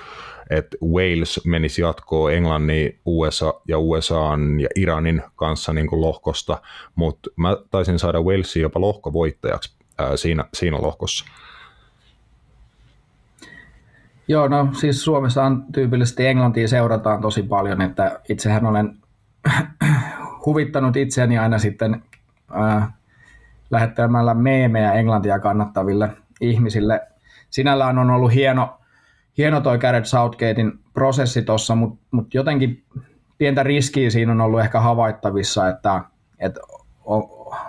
[0.49, 6.61] että Wales menisi jatkoon Englannin, USA ja USAn ja Iranin kanssa niin kuin lohkosta,
[6.95, 11.25] mutta mä taisin saada Walesin jopa lohkovoittajaksi ää, siinä, siinä lohkossa.
[14.27, 18.97] Joo, no siis Suomessa on tyypillisesti Englantia seurataan tosi paljon, että itsehän olen
[20.45, 22.03] huvittanut itseäni aina sitten
[22.55, 22.93] äh,
[23.71, 26.09] lähettämällä meemejä englantia kannattaville
[26.41, 27.01] ihmisille
[27.49, 28.77] sinällään on ollut hieno,
[29.37, 32.83] hieno toi Garrett Southgatein prosessi tuossa, mutta mut jotenkin
[33.37, 36.01] pientä riskiä siinä on ollut ehkä havaittavissa, että,
[36.39, 36.61] että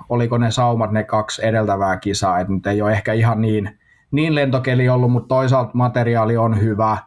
[0.08, 3.78] oliko ne saumat ne kaksi edeltävää kisaa, että nyt ei ole ehkä ihan niin,
[4.10, 6.98] niin lentokeli ollut, mutta toisaalta materiaali on hyvä.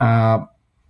[0.00, 0.46] Ää,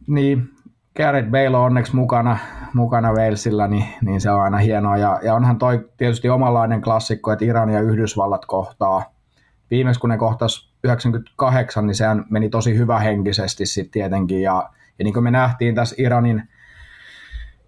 [0.07, 0.51] niin,
[0.97, 2.38] Garrett Bale on onneksi mukana,
[2.74, 4.97] mukana Walesilla, niin, niin se on aina hienoa.
[4.97, 9.13] Ja, ja onhan toi tietysti omanlainen klassikko, että Iran ja Yhdysvallat kohtaa
[9.70, 15.04] viimeksi kun ne kohtas 98, niin sehän meni tosi hyvä henkisesti sitten tietenkin, ja, ja
[15.04, 16.48] niin kuin me nähtiin tässä Iranin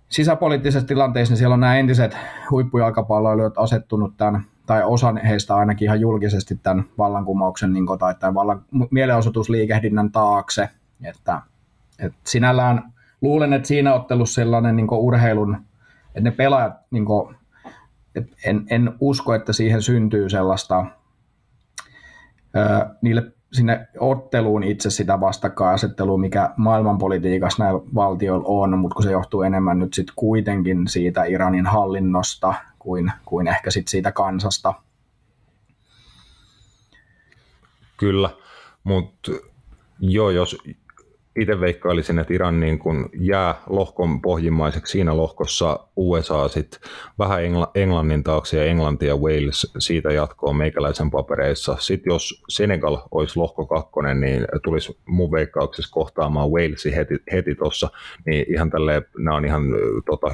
[0.08, 2.16] sisäpoliittisessa tilanteessa, niin siellä on nämä entiset
[2.50, 8.34] huippujalkapalloilijat asettunut tämän, tai osa heistä ainakin ihan julkisesti tämän vallankumouksen niin kuin, tai tämän
[8.34, 10.68] vallan, mielenosoitusliikehdinnän taakse,
[11.04, 11.42] että,
[11.98, 15.56] että sinällään luulen, että siinä ottelussa sellainen niin urheilun,
[16.06, 17.36] että ne pelaajat, niin kuin,
[18.44, 20.86] en, en usko, että siihen syntyy sellaista
[23.02, 29.42] niille sinne otteluun itse sitä vastakkainasettelua, mikä maailmanpolitiikassa näillä valtioilla on, mutta kun se johtuu
[29.42, 34.74] enemmän nyt sitten kuitenkin siitä Iranin hallinnosta kuin, kuin ehkä sitten siitä kansasta.
[37.96, 38.30] Kyllä,
[38.84, 39.32] mutta
[40.00, 40.58] joo, jos
[41.36, 46.80] itse veikkailisin, että Iran niin kun jää lohkon pohjimmaiseksi siinä lohkossa USA sit
[47.18, 51.76] vähän Engl- Englannin taakse ja Englanti ja Wales siitä jatkoa meikäläisen papereissa.
[51.80, 57.88] Sitten jos Senegal olisi lohko kakkonen, niin tulisi mun veikkauksessa kohtaamaan Walesin heti, heti tuossa.
[58.26, 59.62] Niin ihan tälleen, nämä on ihan
[60.06, 60.26] tota,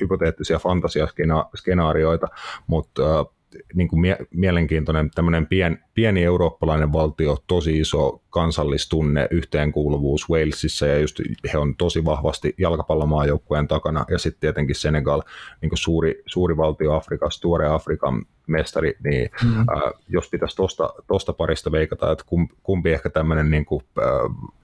[0.00, 2.26] hypoteettisia fantasiaskenaarioita,
[2.66, 3.26] mutta äh,
[3.74, 10.98] niin kuin mie- mielenkiintoinen tämmöinen pien, pieni eurooppalainen valtio, tosi iso kansallistunne, yhteenkuuluvuus Walesissa ja
[10.98, 11.20] just
[11.52, 15.22] he on tosi vahvasti jalkapallomaajoukkueen takana ja sitten tietenkin Senegal,
[15.60, 19.58] niin kuin suuri, suuri valtio Afrikassa, tuore Afrikan mestari, niin mm.
[19.58, 19.66] äh,
[20.08, 22.24] jos pitäisi tosta, tosta parista veikata, että
[22.62, 24.06] kumpi ehkä tämmöinen niin kuin, äh,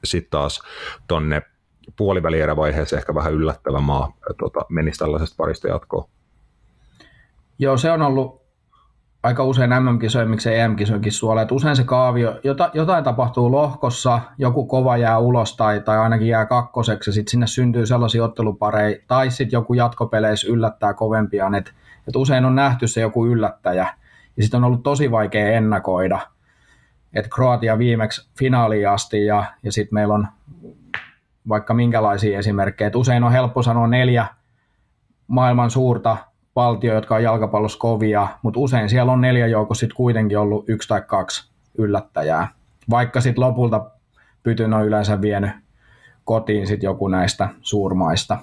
[0.05, 0.63] sitten taas
[1.09, 1.43] tonne
[1.97, 6.09] puolivälierävaiheessa ehkä vähän yllättävä maa tota, menisi tällaisesta parista jatkoon.
[7.59, 8.42] Joo, se on ollut
[9.23, 11.13] aika usein MM-kisoja, miksei EM-kisojenkin.
[11.43, 16.29] Että usein se kaavio, jota, jotain tapahtuu lohkossa, joku kova jää ulos tai, tai ainakin
[16.29, 21.55] jää kakkoseksi ja sitten sinne syntyy sellaisia ottelupareja tai sitten joku jatkopeleissä yllättää kovempiaan.
[21.55, 21.71] Että
[22.09, 23.87] et usein on nähty se joku yllättäjä
[24.37, 26.19] ja sitten on ollut tosi vaikea ennakoida.
[27.15, 30.29] Että Kroatia viimeksi finaaliin asti ja, ja sitten meillä on
[31.49, 32.89] vaikka minkälaisia esimerkkejä.
[32.89, 34.27] Et usein on helppo sanoa neljä
[35.27, 36.17] maailman suurta
[36.57, 40.89] valtio, jotka on jalkapallossa kovia, mutta usein siellä on neljä joukossa sitten kuitenkin ollut yksi
[40.89, 42.49] tai kaksi yllättäjää.
[42.91, 43.91] Vaikka sitten lopulta
[44.43, 45.51] pytyn on yleensä vienyt
[46.25, 48.39] kotiin sitten joku näistä suurmaista.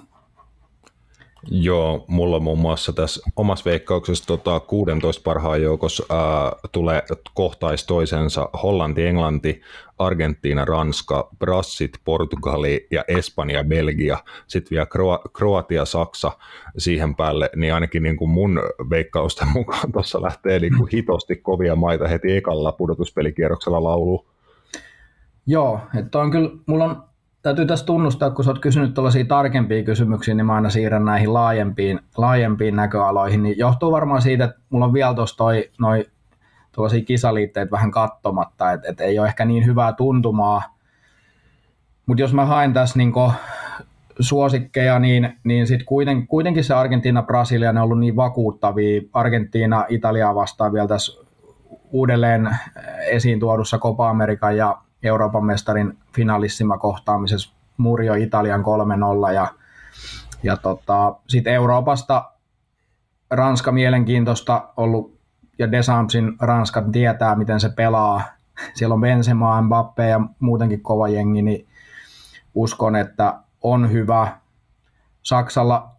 [1.48, 7.86] Joo, mulla on muun muassa tässä omassa veikkauksessa tota, 16 parhaan joukossa ää, tulee kohtais
[7.86, 9.62] toisensa Hollanti, Englanti,
[10.00, 14.18] Argentiina, Ranska, Brassit, Portugali ja Espanja, Belgia,
[14.48, 16.32] sitten vielä Kro- Kroatia, Saksa
[16.78, 21.76] siihen päälle, niin ainakin niin kuin mun veikkausten mukaan tuossa lähtee niin kuin hitosti kovia
[21.76, 24.26] maita heti ekalla pudotuspelikierroksella laulu.
[25.48, 27.09] Joo, että on kyllä, mulla on
[27.42, 31.34] täytyy tässä tunnustaa, kun sä oot kysynyt tällaisia tarkempia kysymyksiä, niin mä aina siirrän näihin
[31.34, 36.06] laajempiin, laajempiin näköaloihin, niin johtuu varmaan siitä, että mulla on vielä tuossa toi, noi
[36.72, 40.62] tuollaisia kisaliitteitä vähän kattomatta, että et ei ole ehkä niin hyvää tuntumaa.
[42.06, 43.14] Mutta jos mä haen tässä niin
[44.20, 49.02] suosikkeja, niin, niin sit kuiten, kuitenkin se Argentiina, Brasilia, ne on ollut niin vakuuttavia.
[49.14, 51.22] Argentiina, Italiaa vastaan vielä tässä
[51.92, 52.50] uudelleen
[53.08, 58.64] esiin tuodussa Copa Amerikan ja Euroopan mestarin finalissima kohtaamisessa Murio Italian
[59.30, 59.48] 3-0 ja,
[60.44, 62.32] ja tota, sitten Euroopasta
[63.32, 65.20] Ranska mielenkiintoista ollut
[65.60, 68.22] ja Desampsin Ranskat tietää, miten se pelaa.
[68.74, 71.68] Siellä on Benzema, Mbappe ja muutenkin kova jengi, niin
[72.56, 74.38] uskon, että on hyvä.
[75.24, 75.92] Saksalla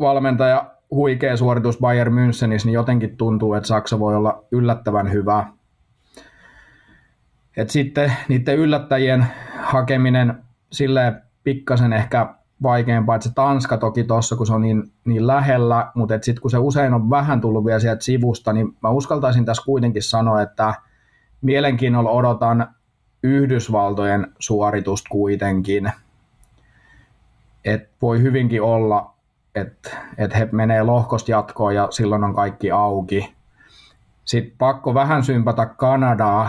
[0.00, 5.46] valmentaja huikea suoritus Bayern Münchenissä, niin jotenkin tuntuu, että Saksa voi olla yllättävän hyvä.
[7.58, 9.26] Et sitten niiden yllättäjien
[9.60, 15.26] hakeminen sille pikkasen ehkä vaikeampaa, että se Tanska toki tuossa, kun se on niin, niin
[15.26, 19.44] lähellä, mutta sitten kun se usein on vähän tullut vielä sieltä sivusta, niin mä uskaltaisin
[19.44, 20.74] tässä kuitenkin sanoa, että
[21.40, 22.74] mielenkiinnolla odotan
[23.22, 25.92] Yhdysvaltojen suoritusta kuitenkin.
[27.64, 29.14] Et voi hyvinkin olla,
[29.54, 33.34] että et he menee lohkosta jatkoon ja silloin on kaikki auki.
[34.24, 36.48] Sitten pakko vähän sympata Kanadaa,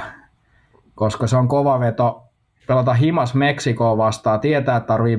[0.99, 2.23] koska se on kova veto
[2.67, 5.17] pelata himas Meksikoa vastaan, tietää, että tarvii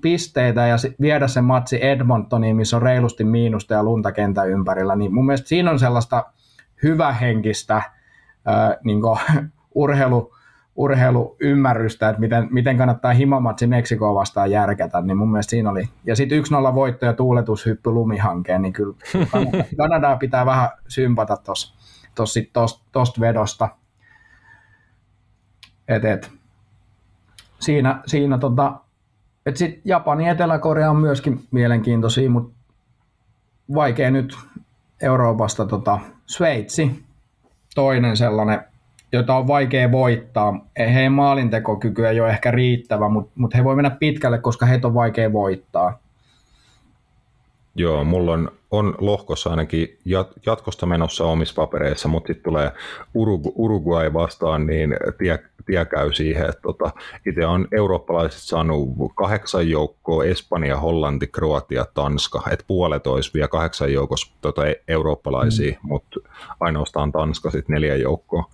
[0.00, 5.14] pisteitä ja viedä se matsi Edmontoniin, missä on reilusti miinusta ja lunta kentän ympärillä, niin
[5.14, 6.24] mun mielestä siinä on sellaista
[6.82, 7.82] hyvähenkistä
[8.44, 9.00] ää, niin
[9.74, 10.34] urheilu,
[10.76, 15.88] urheiluymmärrystä, että miten, miten kannattaa himamatsi Meksikoa vastaan järkätä, niin mun mielestä siinä oli.
[16.04, 18.94] Ja sitten 1-0 voitto ja tuuletushyppy lumihankeen, niin kyllä
[19.76, 21.36] Kanadaa pitää vähän sympata
[22.14, 22.40] tuosta
[22.92, 23.68] tosta vedosta.
[25.94, 26.30] Et, et
[27.60, 28.80] siinä, siinä tota,
[29.46, 32.54] että sitten Japani ja Etelä-Korea on myöskin mielenkiintoisia, mutta
[33.74, 34.36] vaikea nyt
[35.02, 37.02] Euroopasta tota, Sveitsi,
[37.74, 38.64] toinen sellainen,
[39.12, 40.66] jota on vaikea voittaa.
[40.78, 44.94] Heidän maalintekokyky ei ole ehkä riittävä, mutta, mutta he voi mennä pitkälle, koska heitä on
[44.94, 45.98] vaikea voittaa.
[47.74, 52.72] Joo, mulla on, on lohkossa ainakin jat, jatkosta menossa omissa papereissa, mutta sitten tulee
[53.54, 56.90] Uruguay vastaan, niin tie, tie käy siihen, että tota,
[57.26, 63.92] itse on eurooppalaiset saanut kahdeksan joukkoa, Espanja, Hollanti, Kroatia, Tanska, että puolet olisi vielä kahdeksan
[63.92, 65.88] joukossa tota, eurooppalaisia, mm.
[65.88, 66.20] mutta
[66.60, 68.44] ainoastaan Tanska sitten neljä joukkoa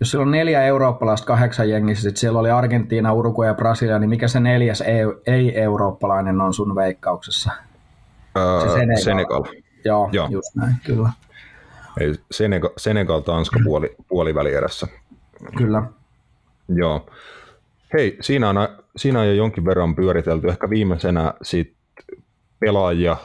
[0.00, 4.10] jos siellä on neljä eurooppalaista kahdeksan jengissä, sitten siellä oli Argentiina, Uruguay ja Brasilia, niin
[4.10, 4.82] mikä se neljäs
[5.26, 7.50] ei-eurooppalainen on sun veikkauksessa?
[8.36, 9.02] Öö, se Senegal.
[9.02, 9.44] Senegal.
[9.84, 11.10] Joo, Joo, just näin, kyllä.
[12.00, 14.86] Ei, Senegal, Senegal Tanska puoli, puolivälierässä.
[15.56, 15.82] Kyllä.
[16.68, 17.06] Joo.
[17.92, 18.56] Hei, siinä on,
[18.96, 20.48] siinä on jo jonkin verran pyöritelty.
[20.48, 21.74] Ehkä viimeisenä sit
[22.58, 23.18] pelaajia äh,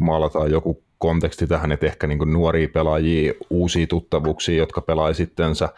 [0.00, 5.68] maalataan joku konteksti tähän, että ehkä niin nuoria pelaajia, uusia tuttavuuksia, jotka pelaa sittensä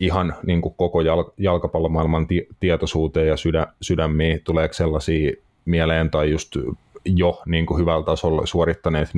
[0.00, 5.32] ihan niin kuin koko jal- jalkapallomaailman ti- tietoisuuteen ja sydä- sydämiin, tuleeko sellaisia
[5.64, 6.56] mieleen tai just
[7.04, 9.08] jo niin kuin hyvällä tasolla suorittaneet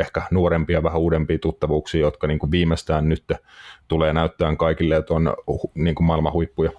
[0.00, 3.24] ehkä nuorempia, vähän uudempia tuttavuuksia, jotka niin kuin viimeistään nyt
[3.88, 5.34] tulee näyttämään kaikille, että on
[5.74, 6.70] niin kuin maailman huippuja.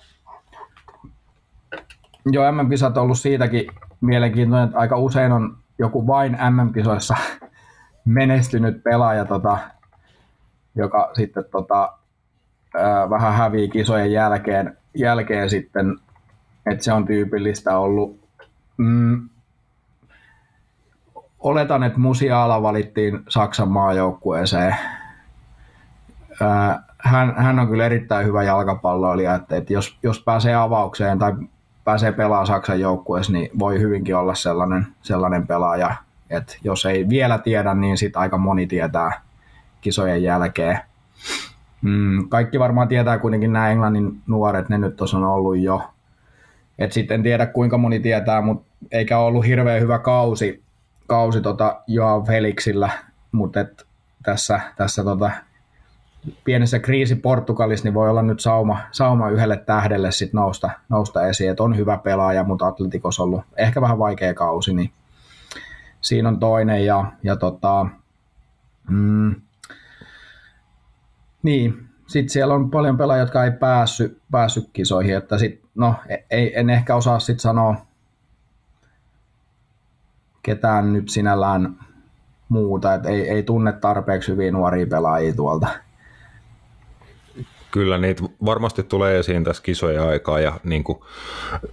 [2.31, 3.67] Joo, MM-kisat on ollut siitäkin
[4.01, 7.15] mielenkiintoinen, että aika usein on joku vain MM-kisoissa
[8.05, 9.57] menestynyt pelaaja, tota,
[10.75, 11.93] joka sitten tota,
[12.75, 15.97] ää, vähän hävii kisojen jälkeen, jälkeen sitten,
[16.65, 18.19] että se on tyypillistä ollut.
[18.77, 19.29] Mm,
[21.39, 24.75] oletan, että Musiala valittiin Saksan maajoukkueeseen.
[26.41, 31.33] Ää, hän, hän on kyllä erittäin hyvä jalkapalloilija, että, että jos, jos pääsee avaukseen tai
[31.83, 35.95] pääsee pelaamaan Saksan joukkueessa, niin voi hyvinkin olla sellainen, sellainen pelaaja,
[36.29, 39.21] että jos ei vielä tiedä, niin sitten aika moni tietää
[39.81, 40.79] kisojen jälkeen.
[41.81, 45.81] Mm, kaikki varmaan tietää kuitenkin nämä Englannin nuoret, ne nyt on ollut jo.
[46.79, 50.63] Et sitten en tiedä kuinka moni tietää, mutta eikä ollut hirveän hyvä kausi,
[51.07, 52.89] kausi tota Joao Felixillä,
[53.31, 53.85] mutta et
[54.23, 55.31] tässä, tässä tota
[56.43, 61.51] pienessä kriisi Portugalissa, niin voi olla nyt sauma, sauma yhdelle tähdelle sit nousta, nousta esiin,
[61.51, 64.91] että on hyvä pelaaja, mutta Atletikos on ollut ehkä vähän vaikea kausi, niin
[66.05, 67.85] siinä on toinen ja, ja tota,
[68.89, 69.35] mm,
[71.43, 75.95] niin, sitten siellä on paljon pelaajia, jotka ei päässyt, päässyt kisoihin, että sit, no,
[76.29, 77.75] ei, en ehkä osaa sitten sanoa
[80.43, 81.79] ketään nyt sinällään
[82.49, 85.67] muuta, että ei, ei tunne tarpeeksi hyviä nuoria pelaajia tuolta
[87.75, 90.99] Kyllä niitä varmasti tulee esiin tässä kisojen aikaa ja niin kuin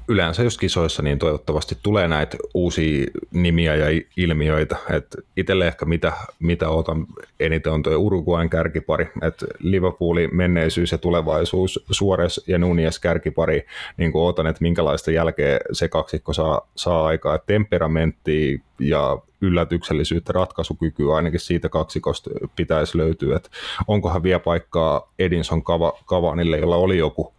[0.08, 4.76] yleensä jos kisoissa, niin toivottavasti tulee näitä uusia nimiä ja ilmiöitä.
[4.90, 7.06] Et itselle ehkä mitä, mitä otan
[7.40, 13.66] eniten on tuo Uruguayn kärkipari, että Liverpoolin menneisyys ja tulevaisuus, Suores ja Nunez kärkipari,
[13.96, 17.38] niin kuin otan, että minkälaista jälkeä se kaksikko saa, saa aikaa.
[17.38, 23.50] Temperamentti ja yllätyksellisyyttä, ratkaisukykyä ainakin siitä kaksikosta pitäisi löytyä, että
[23.86, 25.62] onkohan vielä paikkaa Edinson
[26.06, 27.34] Kavanille, jolla oli joku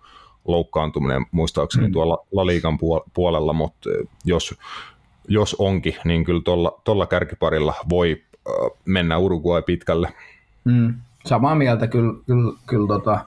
[0.45, 1.94] loukkaantuminen muistaakseni mm.
[1.94, 2.78] tuolla La Liigan
[3.14, 3.90] puolella, mutta
[4.26, 4.56] jos,
[5.28, 6.41] jos onkin, niin kyllä
[6.84, 8.24] tuolla kärkiparilla voi
[8.86, 10.14] mennä Uruguay pitkälle.
[10.64, 10.94] Mm.
[11.26, 13.26] Samaa mieltä, kyllä, kyllä, kyllä tota,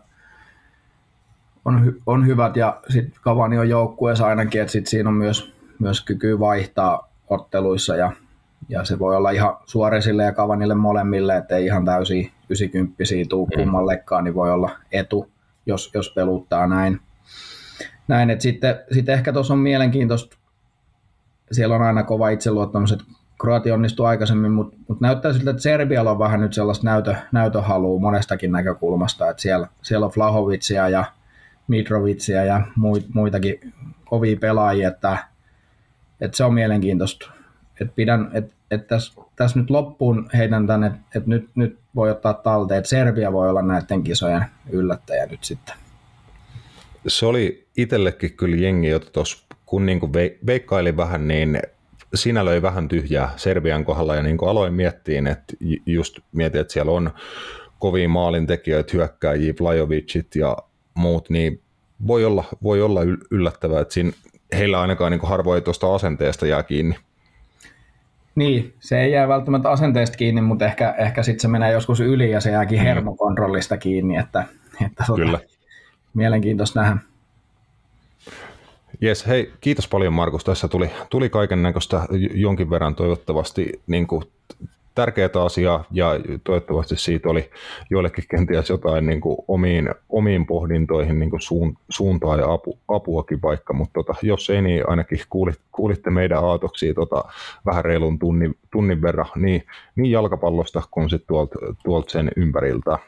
[1.65, 5.53] on, hy, on hyvät ja sitten Kavani on joukkueessa ainakin, että sit siinä on myös,
[5.79, 8.13] myös kyky vaihtaa otteluissa ja
[8.69, 12.95] ja se voi olla ihan suoresille ja kavanille molemmille, ettei ihan täysin 90
[13.29, 13.61] tuu mm.
[13.61, 15.31] kummallekaan, niin voi olla etu,
[15.67, 17.01] jos, jos peluttaa näin.
[18.09, 20.37] näin että sitten, sitten ehkä tuossa on mielenkiintoista,
[21.53, 23.05] siellä on aina kova itseluottamus, että
[23.41, 28.01] Kroatia onnistui aikaisemmin, mutta, mutta näyttää siltä, että Serbialla on vähän nyt sellaista näytö, näytöhalua
[28.01, 31.05] monestakin näkökulmasta, että siellä, siellä on Flahovitsia ja
[31.69, 32.61] Mitrovitsia ja
[33.15, 33.75] muitakin
[34.05, 35.19] kovia pelaajia, että,
[36.21, 37.31] että se on mielenkiintoista
[37.81, 42.11] et pidän, et, et tässä täs nyt loppuun heitän tänne, että et nyt, nyt voi
[42.11, 45.75] ottaa talteen, että Serbia voi olla näiden kisojen yllättäjä nyt sitten.
[47.07, 50.13] Se oli itsellekin kyllä jengi, jota tuossa kun niin kuin
[50.47, 51.63] veikkaili vähän, niin
[52.15, 55.55] siinä löi vähän tyhjää Serbian kohdalla ja niin kuin aloin miettiä, että
[55.87, 57.11] just mietin, että siellä on
[57.79, 60.57] kovia maalintekijöitä, hyökkääjiä, Vlajovicit ja
[60.95, 61.63] muut, niin
[62.07, 64.13] voi olla, voi olla yllättävää, että siinä
[64.53, 66.97] heillä ainakaan niin harvoin tuosta asenteesta jää kiinni.
[68.35, 72.31] Niin, se ei jää välttämättä asenteesta kiinni, mutta ehkä, ehkä sitten se menee joskus yli
[72.31, 72.85] ja se jääkin mm.
[72.85, 74.45] hermokontrollista kiinni, että,
[74.87, 75.39] että tota, Kyllä.
[76.15, 76.97] mielenkiintoista nähdä.
[79.01, 80.45] Jes, hei, kiitos paljon Markus.
[80.45, 82.01] Tässä tuli, tuli kaiken näköistä
[82.35, 84.23] jonkin verran toivottavasti niin kuin
[84.97, 86.11] tärkeää asiaa ja
[86.45, 87.51] toivottavasti siitä oli
[87.91, 93.43] joillekin kenties jotain niin kuin omiin, omiin pohdintoihin niin kuin suun, suuntaa ja apu, apuakin
[93.43, 97.25] vaikka, mutta tota, jos ei, niin ainakin kuulit, kuulitte meidän aatoksia tota,
[97.67, 99.63] vähän reilun tunnin, tunnin verran niin,
[99.97, 102.99] niin jalkapallosta kuin sitten tuolta tuolt sen ympäriltä.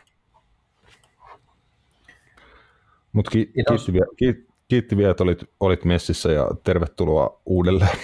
[3.13, 7.99] Mutta ki, kiitti, vielä, kiitti, kiitti vielä, että olit, olit messissä ja tervetuloa uudelleen.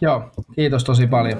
[0.00, 0.22] Joo,
[0.54, 1.38] kiitos tosi paljon.